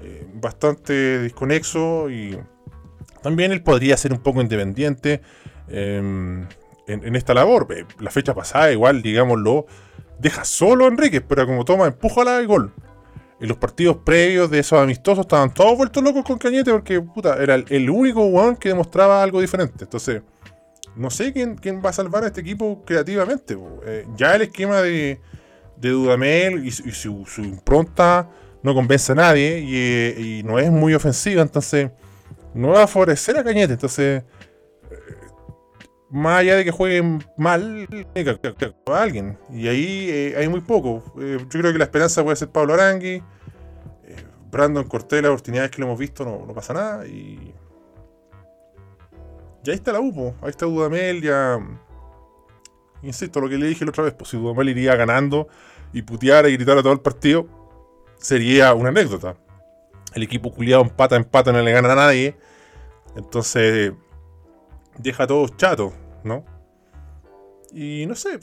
eh, 0.00 0.26
bastante 0.34 0.92
desconexo 0.92 2.10
y 2.10 2.38
también 3.28 3.52
él 3.52 3.62
podría 3.62 3.94
ser 3.98 4.12
un 4.12 4.20
poco 4.20 4.40
independiente 4.40 5.20
em, 5.68 6.46
en, 6.86 7.14
esta 7.14 7.34
labor. 7.34 7.68
La 8.00 8.10
fecha 8.10 8.34
pasada, 8.34 8.72
igual, 8.72 9.02
digámoslo, 9.02 9.66
deja 10.18 10.46
solo 10.46 10.86
a 10.86 10.88
Enrique, 10.88 11.20
pero 11.20 11.46
como 11.46 11.64
toma, 11.66 11.86
empújala 11.86 12.40
y 12.40 12.46
gol 12.46 12.72
en 13.40 13.48
los 13.48 13.58
partidos 13.58 13.98
previos 13.98 14.50
de 14.50 14.58
esos 14.60 14.80
amistosos 14.80 15.26
estaban 15.26 15.52
todos 15.52 15.76
vueltos 15.76 16.02
locos 16.02 16.24
con 16.24 16.38
Cañete 16.38 16.72
porque 16.72 17.00
puta, 17.00 17.40
era 17.40 17.54
el, 17.54 17.90
único 17.90 18.24
weón 18.26 18.56
que 18.56 18.70
demostraba 18.70 19.22
algo 19.22 19.40
diferente. 19.40 19.84
Entonces, 19.84 20.22
no 20.96 21.10
sé 21.10 21.32
quién, 21.32 21.54
quién 21.56 21.82
va 21.84 21.90
a 21.90 21.92
salvar 21.92 22.24
a 22.24 22.28
este 22.28 22.40
equipo 22.40 22.82
creativamente. 22.84 23.56
Eh, 23.86 24.06
ya 24.16 24.34
el 24.34 24.42
esquema 24.42 24.80
de, 24.80 25.20
Dudamel 25.76 26.66
y, 26.66 26.70
su, 26.72 27.24
impronta 27.38 28.28
no 28.62 28.74
convence 28.74 29.12
a 29.12 29.14
nadie 29.14 29.60
y, 29.60 30.42
no 30.42 30.58
es 30.58 30.72
muy 30.72 30.94
ofensiva, 30.94 31.42
entonces 31.42 31.90
no 32.54 32.70
va 32.70 32.84
a 32.84 32.86
favorecer 32.86 33.38
a 33.38 33.44
Cañete. 33.44 33.74
Entonces, 33.74 34.22
eh, 34.90 34.96
más 36.10 36.40
allá 36.40 36.56
de 36.56 36.64
que 36.64 36.70
jueguen 36.70 37.24
mal, 37.36 37.88
a 38.86 39.02
alguien. 39.02 39.38
Y 39.50 39.68
ahí 39.68 40.08
eh, 40.10 40.34
hay 40.36 40.48
muy 40.48 40.60
poco. 40.60 41.02
Eh, 41.20 41.38
yo 41.40 41.60
creo 41.60 41.72
que 41.72 41.78
la 41.78 41.84
esperanza 41.84 42.22
puede 42.22 42.36
ser 42.36 42.48
Pablo 42.48 42.74
Arangui. 42.74 43.22
Brandon 44.50 44.84
Cortés, 44.84 45.20
las 45.20 45.30
oportunidades 45.30 45.70
que 45.70 45.80
lo 45.80 45.88
hemos 45.88 45.98
visto, 45.98 46.24
no, 46.24 46.54
pasa 46.54 46.72
nada. 46.72 47.06
Y... 47.06 47.54
y 49.64 49.70
ahí 49.70 49.76
está 49.76 49.92
la 49.92 50.00
UPO. 50.00 50.34
Ahí 50.40 50.50
está 50.50 50.64
Dudamel. 50.64 51.20
Ya. 51.20 51.58
Insisto, 53.02 53.40
lo 53.40 53.48
que 53.48 53.58
le 53.58 53.66
dije 53.66 53.84
la 53.84 53.90
otra 53.90 54.04
vez. 54.04 54.14
Pues 54.14 54.30
si 54.30 54.38
Dudamel 54.38 54.70
iría 54.70 54.96
ganando 54.96 55.48
y 55.92 56.02
puteara 56.02 56.48
y 56.48 56.54
gritara 56.54 56.82
todo 56.82 56.94
el 56.94 57.00
partido, 57.00 57.46
sería 58.16 58.72
una 58.72 58.88
anécdota. 58.88 59.36
El 60.18 60.24
equipo 60.24 60.52
culiado 60.52 60.82
empata, 60.82 61.14
empata, 61.14 61.52
no 61.52 61.62
le 61.62 61.70
gana 61.70 61.92
a 61.92 61.94
nadie. 61.94 62.34
Entonces 63.16 63.92
deja 64.98 65.22
a 65.22 65.26
todos 65.28 65.52
¿no? 66.24 66.44
Y 67.72 68.04
no 68.06 68.16
sé, 68.16 68.40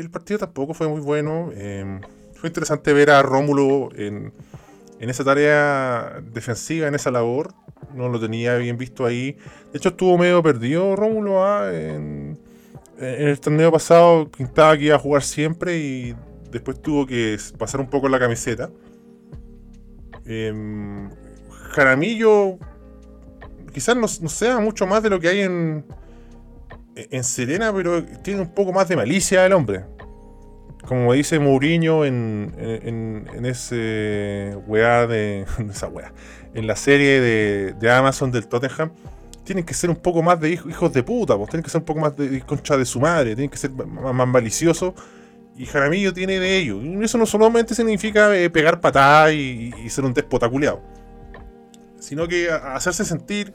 el 0.00 0.10
partido 0.10 0.40
tampoco 0.40 0.74
fue 0.74 0.88
muy 0.88 1.00
bueno. 1.00 1.50
Em, 1.54 2.00
fue 2.34 2.48
interesante 2.48 2.92
ver 2.92 3.10
a 3.10 3.22
Rómulo 3.22 3.90
en, 3.94 4.32
esa 4.98 5.22
tarea 5.22 6.20
defensiva, 6.32 6.88
en 6.88 6.96
esa 6.96 7.12
labor. 7.12 7.54
No 7.94 8.08
lo 8.08 8.18
tenía 8.18 8.56
bien 8.56 8.76
visto 8.76 9.06
ahí. 9.06 9.36
De 9.70 9.78
hecho, 9.78 9.90
estuvo 9.90 10.18
medio 10.18 10.42
perdido 10.42 10.96
Rómulo 10.96 11.44
¿ah? 11.46 11.72
en, 11.72 12.38
el 12.98 13.38
torneo 13.38 13.70
pasado. 13.70 14.28
Pintaba 14.28 14.76
que 14.76 14.86
iba 14.86 14.96
a 14.96 14.98
jugar 14.98 15.22
siempre 15.22 15.78
y 15.78 16.16
después 16.50 16.82
tuvo 16.82 17.06
que 17.06 17.38
pasar 17.56 17.80
un 17.80 17.88
poco 17.88 18.08
la 18.08 18.18
camiseta. 18.18 18.68
Eh, 20.26 21.08
Jaramillo 21.70 22.58
quizás 23.74 23.96
no, 23.96 24.08
sea 24.08 24.60
mucho 24.60 24.86
más 24.86 25.02
de 25.02 25.10
lo 25.10 25.20
que 25.20 25.28
hay 25.28 25.40
en, 25.40 25.84
en 26.94 27.24
Serena, 27.24 27.72
pero 27.72 28.02
tiene 28.04 28.40
un 28.40 28.54
poco 28.54 28.72
más 28.72 28.88
de 28.88 28.96
malicia 28.96 29.44
el 29.44 29.52
hombre. 29.52 29.84
Como 30.86 31.12
dice 31.14 31.38
Mourinho 31.38 32.04
en, 32.04 32.54
en, 32.58 33.46
ese 33.46 34.56
weá 34.66 35.06
de. 35.06 35.46
esa. 35.70 35.90
En 36.52 36.66
la 36.66 36.76
serie 36.76 37.20
de, 37.20 37.90
Amazon 37.90 38.30
del 38.30 38.46
Tottenham. 38.46 38.92
Tienen 39.44 39.64
que 39.64 39.74
ser 39.74 39.90
un 39.90 39.96
poco 39.96 40.22
más 40.22 40.40
de 40.40 40.52
hijos 40.52 40.92
de 40.92 41.02
puta, 41.02 41.36
pues. 41.36 41.50
Tienen 41.50 41.64
que 41.64 41.70
ser 41.70 41.80
un 41.80 41.84
poco 41.84 42.00
más 42.00 42.16
de 42.16 42.40
concha 42.42 42.76
de 42.76 42.84
su 42.84 43.00
madre. 43.00 43.34
Tienen 43.34 43.50
que 43.50 43.58
ser 43.58 43.70
más, 43.70 44.26
maliciosos. 44.28 44.94
Y 45.56 45.66
Jaramillo 45.66 46.12
tiene 46.12 46.40
de 46.40 46.58
ello. 46.58 46.82
Y 46.82 47.04
eso 47.04 47.18
no 47.18 47.26
solamente 47.26 47.74
significa 47.74 48.36
eh, 48.36 48.50
pegar 48.50 48.80
patadas 48.80 49.32
y, 49.32 49.72
ser 49.88 50.04
un 50.04 50.14
despotaculeado 50.14 50.82
sino 52.04 52.28
que 52.28 52.50
hacerse 52.50 53.04
sentir. 53.04 53.52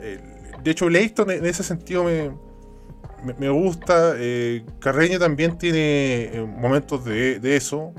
Eh, 0.00 0.20
de 0.62 0.70
hecho, 0.70 0.88
Leighton 0.88 1.30
en 1.30 1.46
ese 1.46 1.62
sentido 1.62 2.04
me, 2.04 3.48
gusta. 3.48 4.14
Eh, 4.16 4.64
Carreño 4.80 5.18
también 5.18 5.56
tiene 5.56 6.44
momentos 6.56 7.04
de, 7.04 7.56
eso. 7.56 7.94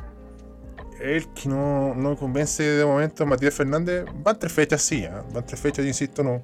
El 0.99 1.27
que 1.33 1.49
no, 1.49 1.93
no 1.95 2.15
convence 2.15 2.63
de 2.63 2.85
momento 2.85 3.25
Matías 3.25 3.53
Fernández. 3.53 4.05
Van 4.23 4.37
tres 4.37 4.51
fechas, 4.51 4.81
sí. 4.81 5.03
¿eh? 5.03 5.11
Van 5.33 5.45
tres 5.45 5.59
fechas, 5.59 5.85
insisto, 5.85 6.23
no, 6.23 6.41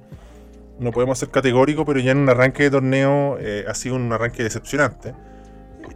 no 0.78 0.90
podemos 0.90 1.18
ser 1.18 1.28
categóricos, 1.28 1.84
pero 1.86 2.00
ya 2.00 2.12
en 2.12 2.18
un 2.18 2.28
arranque 2.28 2.64
de 2.64 2.70
torneo 2.70 3.38
ha 3.68 3.74
sido 3.74 3.96
un 3.96 4.10
arranque 4.12 4.42
decepcionante. 4.42 5.14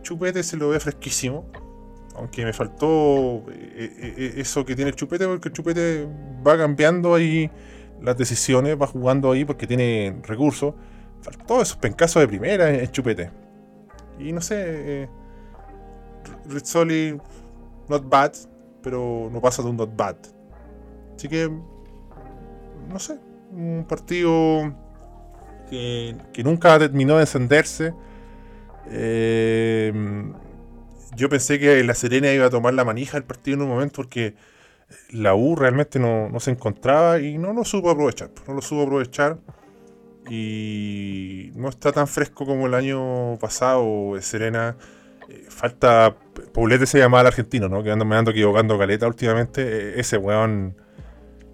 Chupete 0.03 0.43
se 0.43 0.57
lo 0.57 0.69
ve 0.69 0.81
fresquísimo, 0.81 1.45
aunque 2.15 2.45
me 2.45 2.53
faltó 2.53 3.45
eh, 3.51 4.35
eso 4.37 4.65
que 4.65 4.75
tiene 4.75 4.91
el 4.91 4.97
Chupete, 4.97 5.27
porque 5.27 5.49
el 5.49 5.55
Chupete 5.55 6.09
va 6.47 6.57
cambiando 6.57 7.15
ahí 7.15 7.51
las 8.03 8.17
decisiones, 8.17 8.81
va 8.81 8.87
jugando 8.87 9.33
ahí 9.33 9.45
porque 9.45 9.67
tiene 9.67 10.21
recursos. 10.23 10.75
Faltó 11.23 11.61
esos 11.61 11.77
pencazos 11.77 12.21
de 12.21 12.29
primera 12.29 12.71
en 12.71 12.91
Chupete. 12.91 13.31
Y 14.19 14.33
no 14.33 14.41
sé, 14.41 15.09
Rizzoli, 16.49 17.19
not 17.89 18.09
bad, 18.09 18.33
pero 18.83 19.29
no 19.33 19.41
pasa 19.41 19.63
de 19.63 19.69
un 19.69 19.77
not 19.77 19.95
bad. 19.97 20.17
Así 21.17 21.29
que, 21.29 21.51
no 22.89 22.99
sé, 22.99 23.19
un 23.51 23.85
partido 23.89 24.73
que, 25.71 26.17
nunca 26.45 26.79
terminó 26.79 27.17
de 27.17 27.23
encenderse. 27.23 27.95
Eh, 28.91 29.93
yo 31.17 31.29
pensé 31.29 31.59
que 31.59 31.83
la 31.85 31.95
Serena 31.95 32.33
iba 32.33 32.47
a 32.47 32.51
tomar 32.51 32.75
la 32.75 32.85
manija 32.85 33.17
del 33.17 33.25
partido 33.25 33.57
en 33.57 33.63
un 33.63 33.69
momento 33.69 33.97
porque 33.97 34.35
la 35.11 35.35
U 35.35 35.57
realmente 35.57 35.99
no, 35.99 36.31
se 36.41 36.51
encontraba 36.51 37.19
y 37.21 37.39
no 37.39 37.53
lo 37.53 37.65
supo 37.65 37.91
aprovechar. 37.91 38.31
No 38.47 38.55
lo 38.55 38.63
supo 38.63 38.83
aprovechar 38.83 39.39
y 40.29 41.53
no 41.55 41.69
está 41.69 41.93
tan 41.93 42.07
fresco 42.07 42.47
como 42.47 42.67
el 42.67 42.75
año 42.75 43.39
pasado. 43.39 44.15
Serena, 44.21 44.77
eh, 45.29 45.47
falta. 45.49 46.17
Poblete 46.53 46.87
se 46.87 46.99
llamaba 46.99 47.23
el 47.23 47.27
argentino, 47.29 47.69
¿no? 47.69 47.83
Que 47.83 47.91
ando, 47.91 48.05
me 48.05 48.17
ando 48.17 48.31
equivocando 48.31 48.79
caleta 48.79 49.07
últimamente. 49.07 49.97
E, 49.97 50.01
ese 50.01 50.19
weón 50.19 50.77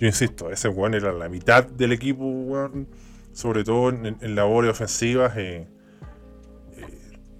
yo 0.03 0.09
insisto, 0.09 0.51
ese 0.51 0.69
weón 0.69 0.95
era 0.95 1.13
la 1.13 1.29
mitad 1.29 1.65
del 1.65 1.93
equipo, 1.93 2.25
weón, 2.25 2.89
sobre 3.33 3.63
todo 3.63 3.91
en, 3.91 4.35
labores 4.35 4.73
ofensivas. 4.73 5.33
Eh, 5.37 5.69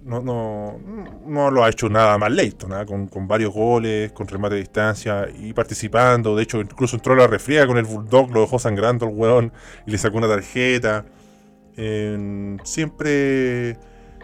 eh, 0.05 0.21
no, 0.21 0.79
no, 1.25 1.51
lo 1.51 1.63
ha 1.63 1.69
hecho 1.69 1.89
nada 1.89 2.17
más 2.17 2.31
leito, 2.31 2.67
nada, 2.67 2.85
con, 2.85 3.27
varios 3.27 3.53
goles, 3.53 4.11
con 4.11 4.27
remate 4.27 4.55
de 4.55 4.61
distancia 4.61 5.27
y 5.35 5.53
participando. 5.53 6.35
De 6.35 6.43
hecho, 6.43 6.61
incluso 6.61 6.95
entró 6.95 7.13
a 7.13 7.17
la 7.17 7.27
refriega 7.27 7.67
con 7.67 7.77
el 7.77 7.85
Bulldog, 7.85 8.31
lo 8.31 8.41
dejó 8.41 8.59
sangrando 8.59 9.07
el 9.07 9.15
weón 9.15 9.51
y 9.85 9.91
le 9.91 9.97
sacó 9.97 10.17
una 10.17 10.27
tarjeta. 10.27 11.05
siempre, 12.63 13.77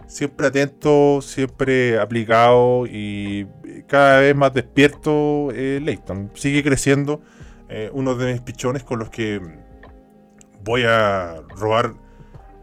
siempre 0.07 0.47
atento, 0.47 1.21
siempre 1.21 1.99
aplicado 1.99 2.85
y 2.87 3.47
cada 3.87 4.19
vez 4.19 4.35
más 4.35 4.53
despierto 4.53 5.49
eh, 5.53 5.79
Leighton. 5.81 6.31
Sigue 6.35 6.63
creciendo 6.63 7.21
eh, 7.69 7.89
uno 7.93 8.15
de 8.15 8.33
mis 8.33 8.41
pichones 8.41 8.83
con 8.83 8.99
los 8.99 9.09
que 9.09 9.41
voy 10.63 10.83
a 10.83 11.41
robar 11.55 11.93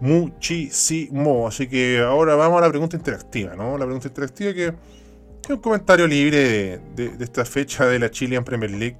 muchísimo. 0.00 1.46
Así 1.48 1.68
que 1.68 2.00
ahora 2.00 2.34
vamos 2.34 2.58
a 2.58 2.62
la 2.62 2.70
pregunta 2.70 2.96
interactiva, 2.96 3.54
¿no? 3.54 3.78
La 3.78 3.84
pregunta 3.84 4.08
interactiva 4.08 4.52
que 4.52 4.66
es 4.66 5.50
un 5.50 5.58
comentario 5.58 6.06
libre 6.06 6.80
de, 6.94 7.12
esta 7.20 7.44
fecha 7.44 7.86
de 7.86 7.98
la 7.98 8.10
Chilean 8.10 8.44
Premier 8.44 8.70
League. 8.70 8.96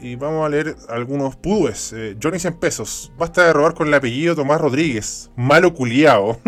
Y 0.00 0.14
vamos 0.14 0.46
a 0.46 0.48
leer 0.48 0.76
algunos 0.88 1.36
pudúes. 1.36 1.92
Eh, 1.92 2.16
Johnny 2.22 2.38
100 2.38 2.54
pesos. 2.60 3.12
Basta 3.18 3.44
de 3.46 3.52
robar 3.52 3.74
con 3.74 3.88
el 3.88 3.94
apellido 3.94 4.36
Tomás 4.36 4.60
Rodríguez. 4.60 5.30
Malo 5.34 5.74
culiao. 5.74 6.40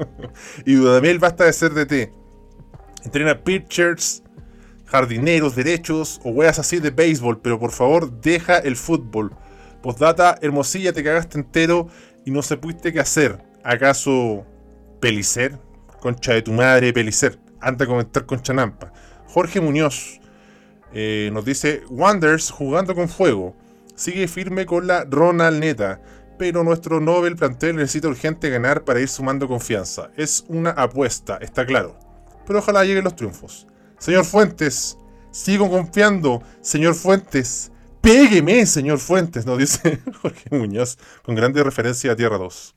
y 0.64 0.74
Dudamel 0.74 1.18
basta 1.18 1.44
de 1.44 1.52
ser 1.52 1.74
DT. 1.74 2.12
Entrena 3.04 3.38
pitchers 3.44 4.22
jardineros, 4.86 5.54
derechos 5.54 6.20
o 6.24 6.30
weas 6.30 6.58
así 6.58 6.78
de 6.78 6.90
béisbol, 6.90 7.40
pero 7.40 7.58
por 7.58 7.72
favor 7.72 8.10
deja 8.20 8.58
el 8.58 8.76
fútbol. 8.76 9.32
Postdata, 9.82 10.38
Hermosilla, 10.40 10.92
te 10.92 11.04
cagaste 11.04 11.38
entero 11.38 11.88
y 12.26 12.30
no 12.32 12.42
se 12.42 12.58
pudiste 12.58 12.92
qué 12.92 13.00
hacer. 13.00 13.38
¿Acaso 13.64 14.44
Pelicer? 15.00 15.58
Concha 16.00 16.34
de 16.34 16.42
tu 16.42 16.52
madre, 16.52 16.92
Pelicer. 16.92 17.38
Anda 17.60 17.86
a 17.86 17.88
comentar 17.88 18.26
con 18.26 18.42
Chanampa. 18.42 18.92
Jorge 19.28 19.60
Muñoz 19.60 20.20
eh, 20.92 21.30
nos 21.32 21.44
dice: 21.44 21.84
Wonders 21.88 22.50
jugando 22.50 22.94
con 22.94 23.08
fuego. 23.08 23.56
Sigue 23.94 24.28
firme 24.28 24.66
con 24.66 24.86
la 24.86 25.04
Ronald 25.04 25.60
Neta. 25.60 26.02
Pero 26.36 26.62
nuestro 26.64 27.00
Nobel 27.00 27.36
plantel 27.36 27.76
necesita 27.76 28.08
urgente 28.08 28.50
ganar 28.50 28.84
para 28.84 29.00
ir 29.00 29.08
sumando 29.08 29.48
confianza. 29.48 30.10
Es 30.16 30.44
una 30.48 30.70
apuesta, 30.70 31.38
está 31.40 31.64
claro. 31.64 31.98
Pero 32.46 32.58
ojalá 32.58 32.84
lleguen 32.84 33.04
los 33.04 33.16
triunfos. 33.16 33.66
Señor 33.98 34.26
Fuentes, 34.26 34.98
sigo 35.30 35.70
confiando. 35.70 36.42
Señor 36.60 36.94
Fuentes, 36.94 37.72
pégueme, 38.06 38.64
señor 38.66 38.98
Fuentes, 39.00 39.44
nos 39.46 39.58
dice 39.64 40.00
Jorge 40.22 40.48
Muñoz, 40.52 40.96
con 41.24 41.34
grande 41.34 41.62
referencia 41.64 42.12
a 42.12 42.16
Tierra 42.16 42.38
2. 42.38 42.74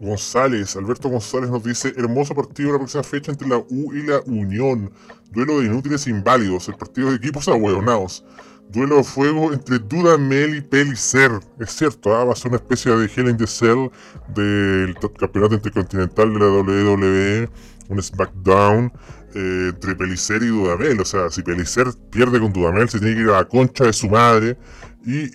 González, 0.00 0.76
Alberto 0.76 1.08
González 1.08 1.50
nos 1.50 1.64
dice, 1.64 1.92
hermoso 1.96 2.34
partido 2.34 2.72
la 2.72 2.78
próxima 2.78 3.02
fecha 3.02 3.32
entre 3.32 3.48
la 3.48 3.58
U 3.58 3.92
y 3.92 4.06
la 4.06 4.20
Unión. 4.20 4.92
Duelo 5.32 5.58
de 5.58 5.66
inútiles 5.66 6.06
e 6.06 6.10
inválidos, 6.10 6.68
el 6.68 6.76
partido 6.76 7.10
de 7.10 7.16
equipos 7.16 7.48
ahueonados. 7.48 8.24
Duelo 8.68 8.98
de 8.98 9.04
fuego 9.04 9.52
entre 9.52 9.80
Dudamel 9.80 10.56
y 10.56 10.60
Pelicer. 10.60 11.32
Es 11.58 11.72
cierto, 11.72 12.14
¿ah? 12.14 12.24
va 12.24 12.32
a 12.32 12.36
ser 12.36 12.52
una 12.52 12.58
especie 12.58 12.92
de 12.92 13.10
Hell 13.12 13.30
in 13.30 13.36
the 13.36 13.48
Cell 13.48 13.90
del 14.28 14.94
campeonato 15.18 15.56
intercontinental 15.56 16.32
de 16.32 16.38
la 16.38 16.46
WWE, 16.46 17.50
un 17.88 18.00
SmackDown 18.00 18.92
eh, 19.34 19.70
entre 19.70 19.94
Pelicer 19.94 20.42
y 20.42 20.48
Dudamel. 20.48 21.00
O 21.00 21.04
sea, 21.04 21.30
si 21.30 21.42
Pelicer 21.42 21.86
pierde 22.10 22.40
con 22.40 22.52
Dudamel, 22.52 22.88
se 22.88 22.98
tiene 22.98 23.14
que 23.14 23.20
ir 23.22 23.28
a 23.28 23.38
la 23.38 23.44
concha 23.44 23.84
de 23.84 23.92
su 23.92 24.08
madre. 24.08 24.58
Y, 25.04 25.26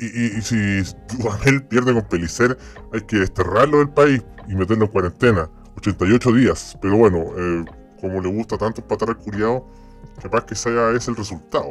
si 0.41 0.81
Dudamel 1.17 1.63
pierde 1.67 1.93
con 1.93 2.08
Pelicer, 2.08 2.58
hay 2.93 3.01
que 3.01 3.17
desterrarlo 3.17 3.79
del 3.79 3.89
país 3.89 4.21
y 4.47 4.55
meterlo 4.55 4.86
en 4.86 4.91
cuarentena. 4.91 5.49
88 5.77 6.31
días. 6.34 6.77
Pero 6.81 6.97
bueno, 6.97 7.25
eh, 7.38 7.65
como 7.99 8.21
le 8.21 8.29
gusta 8.29 8.58
tanto 8.58 8.81
empatar 8.81 9.10
al 9.10 9.17
curiado, 9.17 9.67
capaz 10.21 10.45
que 10.45 10.55
sea 10.55 10.91
ese 10.91 11.12
el 11.12 11.17
resultado. 11.17 11.65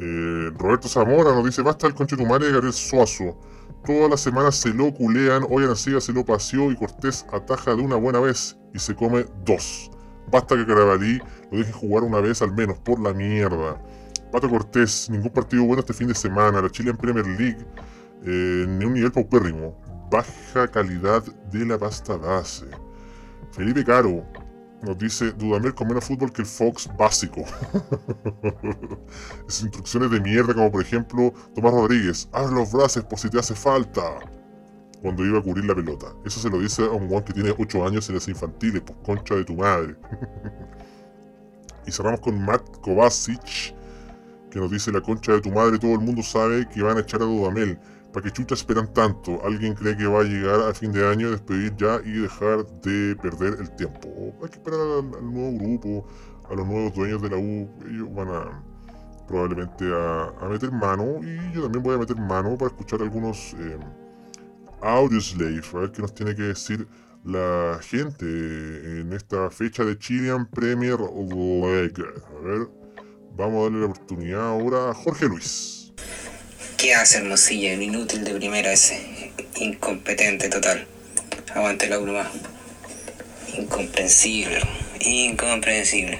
Eh, 0.00 0.50
Roberto 0.58 0.88
Zamora 0.88 1.32
nos 1.32 1.44
dice: 1.44 1.62
Basta 1.62 1.86
el 1.86 1.94
conche 1.94 2.16
tu 2.16 2.26
madre 2.26 2.46
de 2.46 2.52
Gabriel 2.52 2.72
Suazo. 2.72 3.38
Todas 3.84 4.10
las 4.10 4.20
semanas 4.20 4.56
se 4.56 4.70
lo 4.70 4.94
culean, 4.94 5.44
hoy 5.50 5.64
a 5.64 5.74
se 5.74 6.12
lo 6.12 6.24
paseó 6.24 6.72
y 6.72 6.76
Cortés 6.76 7.26
ataja 7.30 7.74
de 7.74 7.82
una 7.82 7.96
buena 7.96 8.18
vez 8.18 8.56
y 8.72 8.78
se 8.78 8.94
come 8.94 9.26
dos. 9.44 9.90
Basta 10.34 10.56
que 10.56 10.66
Carabalí 10.66 11.22
lo 11.52 11.58
deje 11.58 11.70
jugar 11.70 12.02
una 12.02 12.18
vez 12.18 12.42
al 12.42 12.52
menos, 12.52 12.76
por 12.78 12.98
la 12.98 13.12
mierda. 13.12 13.80
Pato 14.32 14.50
Cortés, 14.50 15.08
ningún 15.08 15.30
partido 15.30 15.62
bueno 15.62 15.78
este 15.78 15.92
fin 15.92 16.08
de 16.08 16.14
semana. 16.16 16.60
La 16.60 16.68
Chile 16.68 16.90
en 16.90 16.96
Premier 16.96 17.24
League, 17.24 17.64
eh, 18.24 18.66
ni 18.68 18.84
un 18.84 18.94
nivel 18.94 19.12
paupérrimo. 19.12 19.80
Baja 20.10 20.66
calidad 20.66 21.22
de 21.52 21.64
la 21.64 21.78
pasta 21.78 22.16
base. 22.16 22.66
Felipe 23.52 23.84
Caro 23.84 24.24
nos 24.82 24.98
dice: 24.98 25.30
Dudamel 25.30 25.72
con 25.72 25.86
menos 25.86 26.04
fútbol 26.04 26.32
que 26.32 26.42
el 26.42 26.48
Fox 26.48 26.90
básico. 26.98 27.42
Esas 29.48 29.62
instrucciones 29.62 30.10
de 30.10 30.20
mierda, 30.20 30.52
como 30.52 30.72
por 30.72 30.82
ejemplo 30.82 31.32
Tomás 31.54 31.74
Rodríguez: 31.74 32.28
haz 32.32 32.50
los 32.50 32.72
brazos 32.72 33.04
por 33.04 33.20
si 33.20 33.30
te 33.30 33.38
hace 33.38 33.54
falta 33.54 34.02
cuando 35.04 35.22
iba 35.22 35.38
a 35.38 35.42
cubrir 35.42 35.66
la 35.66 35.74
pelota. 35.74 36.06
Eso 36.24 36.40
se 36.40 36.48
lo 36.48 36.58
dice 36.58 36.82
a 36.82 36.88
un 36.88 37.08
guan 37.08 37.22
que 37.24 37.34
tiene 37.34 37.54
8 37.58 37.86
años 37.86 38.08
en 38.08 38.14
las 38.14 38.26
infantiles, 38.26 38.80
pues 38.80 38.96
concha 39.04 39.34
de 39.34 39.44
tu 39.44 39.54
madre. 39.54 39.96
y 41.86 41.92
cerramos 41.92 42.20
con 42.20 42.42
Matt 42.42 42.62
Kovacic, 42.80 43.74
que 44.50 44.58
nos 44.58 44.70
dice 44.70 44.90
la 44.90 45.02
concha 45.02 45.32
de 45.32 45.42
tu 45.42 45.50
madre, 45.50 45.78
todo 45.78 45.92
el 45.92 46.00
mundo 46.00 46.22
sabe 46.22 46.66
que 46.70 46.80
van 46.80 46.96
a 46.96 47.00
echar 47.00 47.20
a 47.20 47.26
Dudamel. 47.26 47.78
¿Para 48.14 48.24
qué 48.24 48.32
chucha 48.32 48.54
esperan 48.54 48.94
tanto? 48.94 49.44
¿Alguien 49.44 49.74
cree 49.74 49.94
que 49.94 50.06
va 50.06 50.20
a 50.20 50.24
llegar 50.24 50.62
a 50.62 50.72
fin 50.72 50.90
de 50.90 51.06
año, 51.06 51.30
despedir 51.30 51.76
ya 51.76 52.00
y 52.02 52.20
dejar 52.20 52.64
de 52.80 53.14
perder 53.16 53.58
el 53.60 53.70
tiempo? 53.76 54.08
hay 54.42 54.48
que 54.48 54.56
esperar 54.56 54.80
al, 54.80 55.34
nuevo 55.34 55.58
grupo, 55.58 56.06
a 56.50 56.54
los 56.54 56.66
nuevos 56.66 56.94
dueños 56.94 57.20
de 57.20 57.28
la 57.28 57.36
U. 57.36 57.68
Ellos 57.90 58.08
van 58.14 58.28
a 58.28 58.64
probablemente 59.28 59.84
a, 59.84 60.48
meter 60.48 60.72
mano 60.72 61.20
y 61.22 61.52
yo 61.52 61.62
también 61.64 61.82
voy 61.82 61.94
a 61.94 61.98
meter 61.98 62.16
mano 62.16 62.56
para 62.56 62.70
escuchar 62.70 63.02
algunos... 63.02 63.54
Eh, 63.58 63.78
Audioslave, 64.84 65.62
a 65.72 65.78
ver 65.78 65.92
qué 65.92 66.02
nos 66.02 66.14
tiene 66.14 66.34
que 66.34 66.42
decir 66.42 66.86
la 67.24 67.80
gente 67.82 68.26
en 68.26 69.14
esta 69.14 69.50
fecha 69.50 69.82
de 69.82 69.98
Chilean 69.98 70.44
Premier 70.50 70.98
League. 70.98 71.94
A 71.96 72.44
ver, 72.44 72.68
vamos 73.34 73.60
a 73.60 73.62
darle 73.62 73.80
la 73.80 73.86
oportunidad 73.86 74.46
ahora 74.46 74.90
a 74.90 74.94
Jorge 74.94 75.24
Luis. 75.24 75.90
¿Qué 76.76 76.94
hace 76.94 77.16
Hermosilla? 77.16 77.74
Un 77.74 77.82
inútil 77.82 78.24
de 78.24 78.34
primera 78.34 78.72
ese. 78.72 79.32
Incompetente 79.56 80.50
total. 80.50 80.86
Aguante 81.54 81.88
la 81.88 81.98
más. 82.00 82.28
Incomprensible. 83.56 84.60
Incomprensible. 85.00 86.18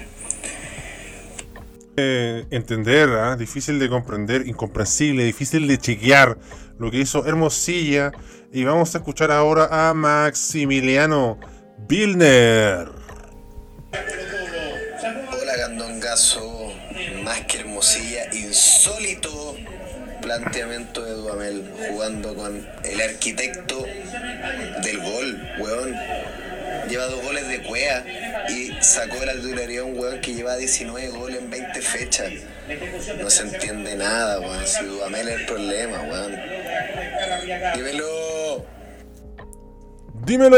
Eh, 1.97 2.45
entender, 2.49 3.09
¿ah? 3.09 3.35
difícil 3.37 3.77
de 3.77 3.89
comprender, 3.89 4.47
incomprensible, 4.47 5.23
difícil 5.23 5.67
de 5.67 5.77
chequear 5.77 6.37
lo 6.77 6.91
que 6.91 6.97
hizo 6.97 7.25
Hermosilla 7.25 8.11
y 8.51 8.63
vamos 8.63 8.95
a 8.95 8.99
escuchar 8.99 9.31
ahora 9.31 9.67
a 9.71 9.93
Maximiliano 9.93 11.39
Vilner. 11.87 12.87
Hola 15.31 15.57
Gandongazo, 15.57 16.71
más 17.23 17.41
que 17.41 17.59
hermosilla, 17.59 18.33
insólito 18.33 19.55
planteamiento 20.21 21.03
de 21.03 21.11
Dudamel 21.11 21.71
jugando 21.87 22.33
con 22.35 22.67
el 22.83 23.01
arquitecto 23.01 23.85
del 24.83 24.99
gol, 24.99 25.49
weón. 25.59 25.95
Lleva 26.89 27.05
dos 27.05 27.23
goles 27.23 27.47
de 27.47 27.61
cuea 27.63 28.03
y 28.49 28.71
sacó 28.81 29.19
de 29.19 29.27
la 29.27 29.33
titularidad 29.33 29.83
un 29.83 29.99
weón 29.99 30.21
que 30.21 30.33
lleva 30.33 30.55
19 30.55 31.09
goles 31.09 31.39
en 31.39 31.49
20 31.49 31.81
fechas. 31.81 32.31
No 33.21 33.29
se 33.29 33.43
entiende 33.43 33.95
nada, 33.95 34.39
weón. 34.39 34.65
Si 34.65 34.83
Dudamel 34.83 35.27
es 35.27 35.39
el 35.41 35.45
problema, 35.45 36.01
weón. 36.01 36.35
Dímelo. 37.75 38.24
Dímelo. 40.25 40.57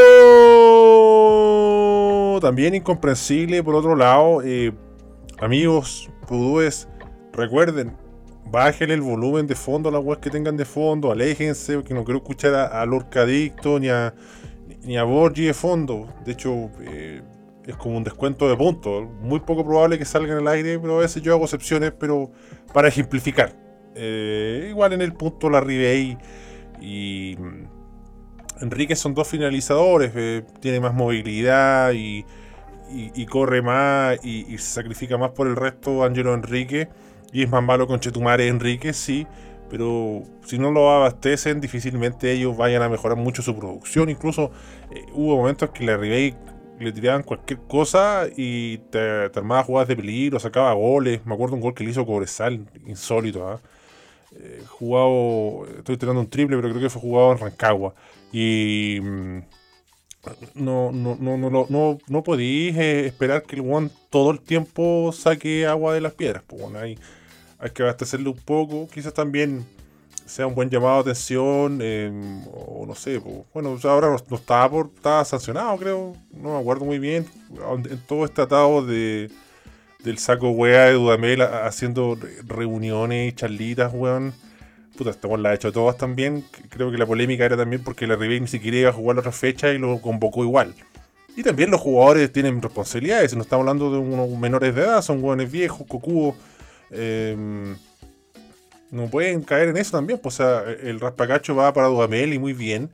También 2.40 2.74
incomprensible, 2.76 3.62
por 3.64 3.76
otro 3.76 3.96
lado, 3.98 4.42
eh, 4.44 4.72
amigos, 5.40 6.10
pudúes, 6.26 6.88
recuerden, 7.34 7.98
bajen 8.50 8.92
el 8.92 9.02
volumen 9.02 9.46
de 9.46 9.56
fondo 9.56 9.90
a 9.90 9.92
las 9.92 10.02
webs 10.02 10.22
que 10.22 10.30
tengan 10.30 10.56
de 10.56 10.64
fondo, 10.64 11.12
aléjense, 11.12 11.76
porque 11.76 11.94
no 11.94 12.06
quiero 12.06 12.20
escuchar 12.20 12.54
a, 12.54 12.82
a 12.82 12.86
Lorca 12.86 13.24
Adicto 13.24 13.80
ni 13.80 13.90
a, 13.90 14.14
ni 14.84 14.98
a 14.98 15.04
Borgi 15.04 15.46
de 15.46 15.54
fondo. 15.54 16.08
De 16.24 16.32
hecho, 16.32 16.70
eh, 16.82 17.22
es 17.66 17.76
como 17.76 17.98
un 17.98 18.04
descuento 18.06 18.48
de 18.48 18.56
puntos. 18.56 19.06
Muy 19.22 19.42
poco 19.42 19.66
probable 19.66 20.00
que 20.00 20.06
salgan 20.06 20.38
al 20.38 20.48
aire, 20.48 20.80
pero 20.80 20.98
a 20.98 21.02
veces 21.02 21.22
yo 21.22 21.34
hago 21.34 21.44
excepciones, 21.44 21.92
pero 21.92 22.32
para 22.74 22.88
ejemplificar. 22.88 23.52
Eh, 23.96 24.68
igual 24.70 24.94
en 24.94 25.02
el 25.02 25.12
punto 25.14 25.50
la 25.50 25.60
Ribey 25.60 26.18
y 26.80 27.36
Enrique 28.62 28.96
son 28.96 29.14
dos 29.14 29.28
finalizadores, 29.28 30.12
eh, 30.16 30.44
tiene 30.60 30.80
más 30.80 30.94
movilidad 30.94 31.92
y, 31.94 32.26
corre 33.30 33.62
más 33.62 34.24
y, 34.24 34.58
se 34.58 34.74
sacrifica 34.76 35.18
más 35.18 35.32
por 35.32 35.48
el 35.48 35.56
resto 35.56 36.04
Angelo 36.04 36.34
Enrique 36.34 36.88
y 37.34 37.44
es 37.44 37.50
más 37.50 37.64
malo 37.64 37.88
con 37.88 38.00
Chetumare 38.00 38.48
Enrique, 38.48 38.94
sí, 38.94 39.28
pero 39.70 40.24
si 40.46 40.58
no 40.58 40.72
lo 40.72 40.90
abastecen 40.92 41.60
difícilmente 41.60 42.32
ellos 42.32 42.56
vayan 42.56 42.82
a 42.82 42.90
mejorar 42.90 43.18
mucho 43.18 43.42
su 43.42 43.56
producción, 43.56 44.10
incluso 44.10 44.52
eh, 44.92 45.06
hubo 45.14 45.38
momentos 45.38 45.70
que 45.72 45.86
la 45.86 45.98
Ribey 45.98 46.36
le 46.80 46.92
tiraban 46.92 47.24
cualquier 47.24 47.60
cosa 47.68 48.28
y 48.36 48.78
te, 48.78 49.30
te 49.30 49.40
armaba 49.40 49.64
jugadas 49.64 49.90
de 49.90 49.96
peligro, 49.96 50.40
sacaba 50.40 50.74
goles, 50.74 51.26
me 51.26 51.34
acuerdo 51.34 51.56
un 51.56 51.62
gol 51.62 51.74
que 51.74 51.84
le 51.84 51.90
hizo 51.90 52.06
Cobresal, 52.06 52.66
insólito, 52.86 53.48
¿ah? 53.48 53.60
Eh, 54.40 54.62
jugado, 54.68 55.66
estoy 55.78 55.98
tirando 55.98 56.20
un 56.22 56.30
triple, 56.30 56.58
pero 56.58 56.70
creo 56.70 56.82
que 56.82 56.90
fue 56.90 57.02
jugado 57.02 57.32
en 57.32 57.38
Rancagua. 57.40 57.94
Y 58.32 59.00
mm, 59.02 59.40
no, 60.56 60.92
no, 60.92 61.16
no, 61.20 61.38
no, 61.38 61.66
no, 61.70 61.98
no 62.08 62.24
podéis 62.24 62.76
eh, 62.78 63.06
esperar 63.06 63.44
que 63.44 63.56
el 63.56 63.62
one 63.70 63.90
todo 64.10 64.32
el 64.32 64.40
tiempo 64.42 65.12
saque 65.14 65.66
agua 65.66 65.94
de 65.94 66.02
las 66.02 66.14
piedras. 66.14 66.44
Pues 66.48 66.64
hay, 66.76 66.98
hay 67.60 67.70
que 67.72 67.84
abastecerle 67.84 68.30
un 68.30 68.38
poco. 68.38 68.88
Quizás 68.94 69.14
también 69.14 69.66
sea 70.26 70.48
un 70.48 70.56
buen 70.56 70.70
llamado 70.70 70.96
de 71.04 71.12
atención. 71.12 71.80
eh, 71.82 72.12
o 72.54 72.86
no 72.88 72.96
sé, 72.96 73.20
pues, 73.22 73.38
bueno, 73.54 73.78
ahora 73.84 74.10
no, 74.10 74.18
no 74.30 74.36
estaba, 74.38 74.70
por, 74.70 74.92
estaba 74.96 75.26
sancionado, 75.26 75.78
creo. 75.78 76.16
No 76.32 76.54
me 76.56 76.60
acuerdo 76.60 76.86
muy 76.86 77.00
bien. 77.00 77.26
En 77.90 78.00
todo 78.08 78.26
este 78.26 78.42
atado 78.42 78.86
de 78.86 79.30
del 80.04 80.18
saco 80.20 80.52
wea 80.52 80.86
de 80.86 80.94
Dudamel 80.94 81.42
haciendo 81.42 82.16
re- 82.16 82.38
reuniones 82.46 83.34
y 83.34 83.36
charlitas, 83.36 83.92
weón. 83.94 84.34
Puta, 84.98 85.12
este 85.12 85.38
la 85.38 85.50
ha 85.50 85.54
hecho 85.54 85.72
todas 85.72 85.98
también. 85.98 86.44
Creo 86.70 86.92
que 86.92 86.98
la 86.98 87.06
polémica 87.06 87.46
era 87.46 87.56
también 87.56 87.84
porque 87.84 88.08
la 88.08 88.16
Ribey 88.16 88.40
ni 88.42 88.48
siquiera 88.48 88.78
iba 88.78 88.90
a 88.90 88.94
jugar 88.94 89.16
la 89.16 89.20
otra 89.22 89.32
fecha 89.32 89.72
y 89.72 89.78
lo 89.78 90.02
convocó 90.02 90.44
igual. 90.44 90.74
Y 91.36 91.44
también 91.44 91.70
los 91.70 91.80
jugadores 91.80 92.32
tienen 92.34 92.62
responsabilidades. 92.62 93.36
No 93.36 93.44
estamos 93.44 93.62
hablando 93.62 93.92
de 93.92 94.00
unos 94.00 94.30
menores 94.40 94.74
de 94.74 94.82
edad, 94.82 95.02
son 95.04 95.24
hueones 95.24 95.52
viejos, 95.52 95.86
cocudos. 95.88 96.36
eh, 96.90 97.76
no 98.90 99.08
pueden 99.08 99.44
caer 99.44 99.70
en 99.70 99.78
eso 99.78 99.92
también. 99.92 100.20
Pues, 100.20 100.40
o 100.40 100.44
sea, 100.44 100.64
el 100.64 101.00
raspacacho 101.00 101.56
va 101.56 101.74
para 101.74 101.88
Dudamel 101.88 102.34
y 102.34 102.40
muy 102.40 102.54
bien. 102.54 102.90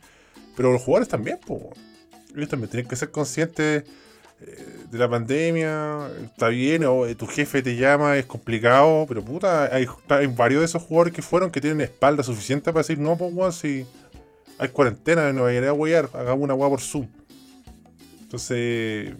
Pero 0.55 0.71
los 0.71 0.81
jugadores 0.81 1.07
también, 1.07 1.39
pues. 1.45 1.61
Ellos 2.35 2.49
también 2.49 2.69
tienen 2.69 2.89
que 2.89 2.95
ser 2.95 3.11
conscientes 3.11 3.83
de 4.91 4.97
la 4.97 5.09
pandemia. 5.09 6.07
Está 6.23 6.49
bien, 6.49 6.85
o 6.85 7.05
eh, 7.05 7.15
tu 7.15 7.27
jefe 7.27 7.61
te 7.61 7.75
llama, 7.75 8.17
es 8.17 8.25
complicado. 8.25 9.05
Pero 9.07 9.23
puta, 9.23 9.65
hay, 9.73 9.87
varios 10.27 10.61
de 10.61 10.65
esos 10.65 10.83
jugadores 10.83 11.13
que 11.13 11.21
fueron 11.21 11.51
que 11.51 11.59
tienen 11.59 11.81
espalda 11.81 12.23
suficiente 12.23 12.71
para 12.71 12.81
decir, 12.81 12.99
no, 12.99 13.17
pues, 13.17 13.33
weón, 13.33 13.53
si 13.53 13.85
hay 14.59 14.69
cuarentena, 14.69 15.33
no 15.33 15.43
vayan 15.43 15.65
a 15.65 15.73
huear, 15.73 16.09
hagamos 16.13 16.43
una 16.43 16.53
hueá 16.53 16.69
por 16.69 16.81
Zoom. 16.81 17.07
Entonces, 18.21 19.13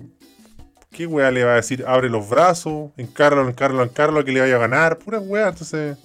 ¿qué 0.92 1.08
weá 1.08 1.32
le 1.32 1.44
va 1.44 1.54
a 1.54 1.56
decir? 1.56 1.84
Abre 1.88 2.10
los 2.10 2.30
brazos, 2.30 2.92
encáralo, 2.98 3.48
encáralo, 3.48 3.84
encáralo, 3.84 4.24
que 4.24 4.32
le 4.32 4.42
vaya 4.42 4.56
a 4.56 4.60
ganar, 4.60 4.98
pura 4.98 5.20
weá. 5.20 5.50
Entonces, 5.50 5.98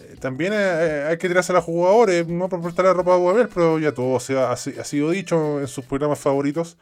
eh, 0.00 0.16
también 0.20 0.52
eh, 0.54 1.06
hay 1.08 1.18
que 1.18 1.28
tirarse 1.28 1.52
a 1.52 1.56
los 1.56 1.64
jugadores, 1.64 2.26
no 2.26 2.48
por 2.48 2.62
prestar 2.62 2.86
la 2.86 2.94
ropa 2.94 3.14
a 3.14 3.18
Guabel, 3.18 3.48
pero 3.48 3.78
ya 3.78 3.92
todo 3.92 4.18
si- 4.20 4.34
ha 4.34 4.56
sido 4.56 5.10
dicho 5.10 5.60
en 5.60 5.68
sus 5.68 5.84
programas 5.84 6.18
favoritos. 6.18 6.76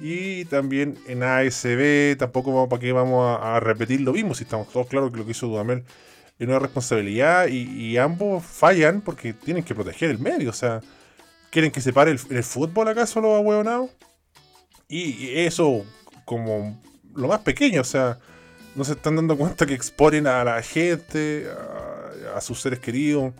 Y 0.00 0.44
también 0.46 0.98
en 1.06 1.22
ASB, 1.22 2.16
tampoco 2.18 2.52
vamos, 2.52 2.68
para 2.68 2.80
qué 2.80 2.92
vamos 2.92 3.38
a, 3.40 3.60
repetir 3.60 4.00
lo 4.00 4.12
mismo, 4.12 4.34
si 4.34 4.44
estamos 4.44 4.68
todos 4.68 4.86
claros 4.88 5.12
que 5.12 5.18
lo 5.18 5.24
que 5.24 5.30
hizo 5.30 5.46
Dudamel 5.46 5.84
es 6.38 6.48
una 6.48 6.58
responsabilidad 6.58 7.46
y, 7.46 7.96
ambos 7.96 8.44
fallan 8.44 9.00
porque 9.00 9.32
tienen 9.32 9.62
que 9.62 9.74
proteger 9.74 10.10
el 10.10 10.18
medio. 10.18 10.50
O 10.50 10.54
sea, 10.54 10.80
¿quieren 11.50 11.70
que 11.70 11.80
se 11.80 11.92
pare 11.92 12.10
el, 12.10 12.20
el 12.30 12.42
fútbol 12.42 12.88
acaso 12.88 13.20
los 13.20 13.36
ahueonados? 13.36 13.90
Y, 14.88 15.12
y 15.26 15.38
eso 15.40 15.84
como 16.24 16.80
lo 17.14 17.28
más 17.28 17.40
pequeño, 17.40 17.82
o 17.82 17.84
sea, 17.84 18.18
no 18.74 18.84
se 18.84 18.92
están 18.92 19.16
dando 19.16 19.36
cuenta 19.36 19.66
que 19.66 19.74
exponen 19.74 20.26
a 20.26 20.42
la 20.42 20.60
gente, 20.62 21.46
a, 21.48 22.36
a 22.38 22.40
sus 22.40 22.60
seres 22.60 22.80
queridos, 22.80 23.32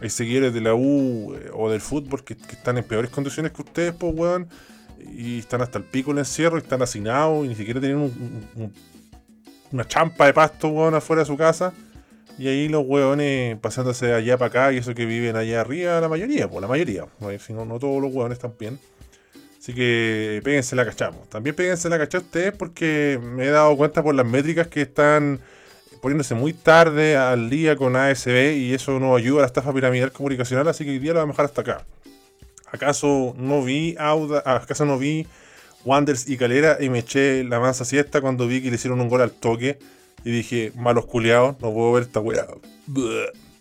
hay 0.00 0.10
seguidores 0.10 0.54
de 0.54 0.60
la 0.60 0.74
U 0.74 1.34
eh, 1.34 1.50
o 1.52 1.70
del 1.70 1.80
fútbol 1.80 2.24
que, 2.24 2.36
que 2.36 2.52
están 2.52 2.78
en 2.78 2.84
peores 2.84 3.10
condiciones 3.10 3.52
que 3.52 3.62
ustedes, 3.62 3.94
pues, 3.94 4.14
weón, 4.14 4.48
y 5.16 5.38
están 5.40 5.62
hasta 5.62 5.78
el 5.78 5.84
pico 5.84 6.10
en 6.10 6.18
el 6.18 6.22
encierro, 6.22 6.56
y 6.58 6.60
están 6.62 6.82
hacinados 6.82 7.44
y 7.44 7.48
ni 7.48 7.54
siquiera 7.54 7.80
tienen 7.80 7.98
un- 7.98 8.48
un- 8.56 8.62
un- 8.64 8.72
una 9.72 9.86
champa 9.86 10.26
de 10.26 10.32
pasto, 10.32 10.68
weón, 10.68 10.94
afuera 10.94 11.22
de 11.22 11.26
su 11.26 11.36
casa. 11.36 11.72
Y 12.38 12.46
ahí 12.46 12.68
los 12.68 12.84
weones 12.86 13.58
pasándose 13.58 14.06
de 14.06 14.14
allá 14.14 14.38
para 14.38 14.48
acá, 14.48 14.72
y 14.72 14.76
eso 14.78 14.94
que 14.94 15.06
viven 15.06 15.34
allá 15.34 15.60
arriba, 15.60 16.00
la 16.00 16.08
mayoría, 16.08 16.48
pues 16.48 16.62
la 16.62 16.68
mayoría. 16.68 17.04
Si 17.44 17.52
no, 17.52 17.64
no 17.64 17.78
todos 17.80 18.00
los 18.00 18.12
weones 18.14 18.36
están 18.38 18.54
bien. 18.58 18.78
Así 19.58 19.74
que 19.74 20.40
péguense 20.44 20.76
la 20.76 20.84
cachamos. 20.84 21.28
También 21.28 21.56
péguense 21.56 21.88
la 21.88 21.98
cachá 21.98 22.18
ustedes 22.18 22.52
porque 22.52 23.18
me 23.20 23.46
he 23.46 23.50
dado 23.50 23.76
cuenta 23.76 24.02
por 24.04 24.14
las 24.14 24.24
métricas 24.24 24.68
que 24.68 24.82
están 24.82 25.40
poniéndose 26.00 26.36
muy 26.36 26.52
tarde 26.52 27.16
al 27.16 27.50
día 27.50 27.74
con 27.74 27.96
ASB 27.96 28.56
y 28.56 28.72
eso 28.72 29.00
no 29.00 29.16
ayuda 29.16 29.38
a 29.38 29.42
la 29.42 29.46
estafa 29.46 29.72
piramidal 29.74 30.12
comunicacional, 30.12 30.68
así 30.68 30.84
que 30.84 30.90
hoy 30.92 31.00
día 31.00 31.12
lo 31.12 31.18
vamos 31.18 31.34
a 31.38 31.42
dejar 31.42 31.46
hasta 31.46 31.60
acá. 31.60 31.84
¿Acaso 32.72 33.34
no 33.36 33.62
vi 33.62 33.96
Auda, 33.98 34.42
acaso 34.44 34.84
no 34.84 34.98
vi 34.98 35.26
Wanders 35.84 36.28
y 36.28 36.36
Calera 36.36 36.78
y 36.80 36.90
me 36.90 37.00
eché 37.00 37.44
la 37.44 37.60
mansa 37.60 37.84
siesta 37.84 38.20
cuando 38.20 38.46
vi 38.46 38.62
que 38.62 38.68
le 38.70 38.76
hicieron 38.76 39.00
un 39.00 39.08
gol 39.08 39.22
al 39.22 39.32
toque 39.32 39.78
y 40.24 40.30
dije, 40.30 40.72
malos 40.74 41.06
culiados, 41.06 41.60
no 41.60 41.72
puedo 41.72 41.92
ver 41.92 42.02
esta 42.02 42.20
weá. 42.20 42.46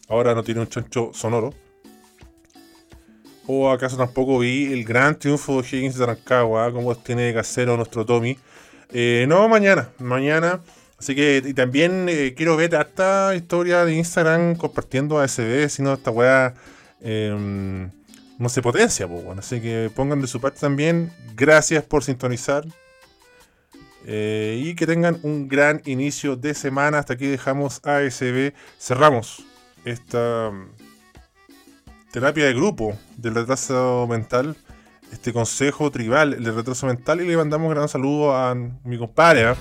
Ahora 0.10 0.34
no 0.34 0.43
tiene 0.43 0.62
un 0.62 0.67
chancho 0.67 1.12
sonoro. 1.13 1.54
¿O 3.46 3.70
acaso 3.70 3.96
tampoco 3.96 4.39
vi 4.39 4.74
el 4.74 4.84
gran 4.84 5.17
triunfo 5.17 5.62
de 5.62 5.67
Higgins 5.67 5.98
de 5.98 6.06
Rancagua, 6.06 6.72
como 6.74 6.96
tiene 6.96 7.24
de 7.24 7.34
casero 7.34 7.78
nuestro 7.78 8.06
Tommy? 8.06 8.38
Eh, 8.91 9.26
no, 9.28 9.48
mañana, 9.48 9.89
mañana. 10.00 10.62
Así 11.00 11.15
que 11.15 11.41
y 11.46 11.54
también 11.54 12.08
eh, 12.10 12.34
quiero 12.36 12.58
ver 12.58 12.74
esta 12.74 13.36
historia 13.36 13.86
de 13.86 13.96
Instagram 13.96 14.56
compartiendo 14.56 15.20
ASB, 15.20 15.70
si 15.70 15.84
no 15.84 15.93
esta 15.93 16.12
weá 16.12 16.56
eh, 17.02 17.89
no 18.38 18.50
se 18.50 18.62
potencia, 18.62 19.08
pues 19.08 19.23
bueno. 19.23 19.39
Así 19.39 19.60
que 19.62 19.91
pongan 19.95 20.21
de 20.21 20.28
su 20.28 20.39
parte 20.39 20.60
también. 20.60 21.12
Gracias 21.36 21.84
por 21.84 22.04
sintonizar. 22.04 22.65
Eh, 24.06 24.62
y 24.63 24.76
que 24.76 24.88
tengan 24.88 25.19
un 25.23 25.47
gran 25.47 25.82
inicio 25.86 26.36
de 26.36 26.54
semana. 26.54 27.00
Hasta 27.00 27.13
aquí 27.13 27.28
dejamos 27.28 27.82
ASB. 27.84 28.54
Cerramos 28.80 29.43
esta 29.86 30.52
mm, 30.52 32.12
terapia 32.12 32.45
de 32.45 32.54
grupo 32.54 32.97
del 33.17 33.36
retraso 33.36 34.08
mental. 34.10 34.56
Este 35.12 35.34
consejo 35.34 35.89
tribal 35.89 36.43
del 36.43 36.56
retraso 36.56 36.86
mental. 36.86 37.21
Y 37.21 37.28
le 37.28 37.38
mandamos 37.38 37.67
un 37.67 37.73
gran 37.73 37.89
saludo 37.89 38.36
a 38.36 38.54
mi 38.56 38.97
compadre. 38.97 39.45
¿ah? 39.45 39.56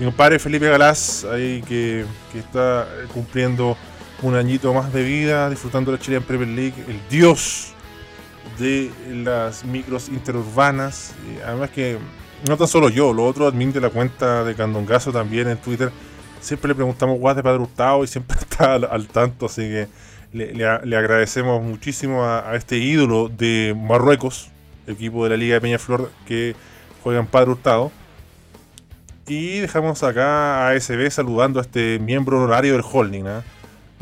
Mi 0.00 0.06
compadre 0.06 0.40
Felipe 0.40 0.68
Galás, 0.68 1.24
ahí 1.24 1.62
que, 1.62 2.04
está 2.34 2.88
cumpliendo 3.12 3.76
un 4.22 4.34
añito 4.34 4.74
más 4.74 4.92
de 4.92 5.04
vida, 5.04 5.48
disfrutando 5.48 5.92
de 5.92 5.98
la 5.98 6.02
Chilean 6.02 6.22
Premier 6.22 6.48
League, 6.48 6.74
el 6.88 6.98
dios 7.08 7.73
de 8.58 8.90
las 9.24 9.64
micros 9.64 10.08
interurbanas. 10.08 11.14
Además 11.46 11.70
que 11.70 11.98
no 12.48 12.56
tan 12.56 12.68
solo 12.68 12.88
yo, 12.88 13.12
los 13.12 13.30
otros 13.30 13.52
admin 13.52 13.72
de 13.72 13.80
la 13.80 13.90
cuenta 13.90 14.44
de 14.44 14.54
Candongazo 14.54 15.12
también 15.12 15.48
en 15.48 15.56
Twitter, 15.58 15.90
siempre 16.40 16.68
le 16.68 16.74
preguntamos 16.74 17.18
guas 17.18 17.36
de 17.36 17.42
Padre 17.42 17.60
Hurtado 17.62 18.04
y 18.04 18.06
siempre 18.06 18.36
está 18.40 18.74
al, 18.74 19.08
tanto, 19.08 19.46
así 19.46 19.62
que 19.62 19.88
le, 20.32 20.52
le- 20.52 20.96
agradecemos 20.96 21.62
muchísimo 21.62 22.24
a, 22.24 22.54
este 22.54 22.76
ídolo 22.76 23.28
de 23.28 23.74
Marruecos, 23.76 24.50
equipo 24.86 25.24
de 25.24 25.30
la 25.30 25.36
Liga 25.36 25.54
de 25.54 25.60
Peñaflor 25.62 26.10
que 26.26 26.54
juega 27.02 27.20
en 27.20 27.26
Padre 27.26 27.50
Hurtado. 27.52 27.92
Y 29.26 29.60
dejamos 29.60 30.02
acá 30.02 30.66
a 30.68 30.70
ASB 30.72 31.10
saludando 31.10 31.58
a 31.58 31.62
este 31.62 31.98
miembro 31.98 32.36
honorario 32.36 32.74
del 32.74 32.82
holding. 32.82 33.24
¿ah? 33.26 33.42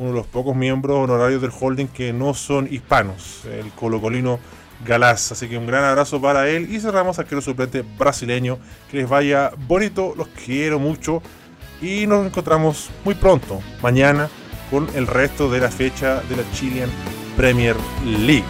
Uno 0.03 0.11
de 0.11 0.19
los 0.19 0.27
pocos 0.27 0.57
miembros 0.57 0.99
honorarios 0.99 1.41
del 1.41 1.53
holding 1.59 1.87
que 1.87 2.13
no 2.13 2.35
son 2.35 2.69
hispanos, 2.71 3.43
el 3.45 3.71
colocolino 3.73 4.39
Galás. 4.85 5.33
Así 5.33 5.49
que 5.49 5.57
un 5.57 5.67
gran 5.67 5.85
abrazo 5.85 6.21
para 6.21 6.49
él 6.49 6.73
y 6.75 6.81
cerramos 6.81 7.19
a 7.19 7.23
aquel 7.23 7.41
suplente 7.43 7.83
brasileño. 7.83 8.59
Que 8.91 8.99
les 8.99 9.09
vaya 9.09 9.53
bonito, 9.69 10.15
los 10.17 10.29
quiero 10.29 10.79
mucho 10.79 11.23
y 11.81 12.07
nos 12.07 12.27
encontramos 12.27 12.91
muy 13.05 13.15
pronto, 13.15 13.61
mañana, 13.83 14.29
con 14.71 14.89
el 14.95 15.07
resto 15.07 15.51
de 15.51 15.61
la 15.61 15.71
fecha 15.71 16.23
de 16.29 16.37
la 16.37 16.51
Chilean 16.53 16.91
Premier 17.37 17.77
League. 18.05 18.45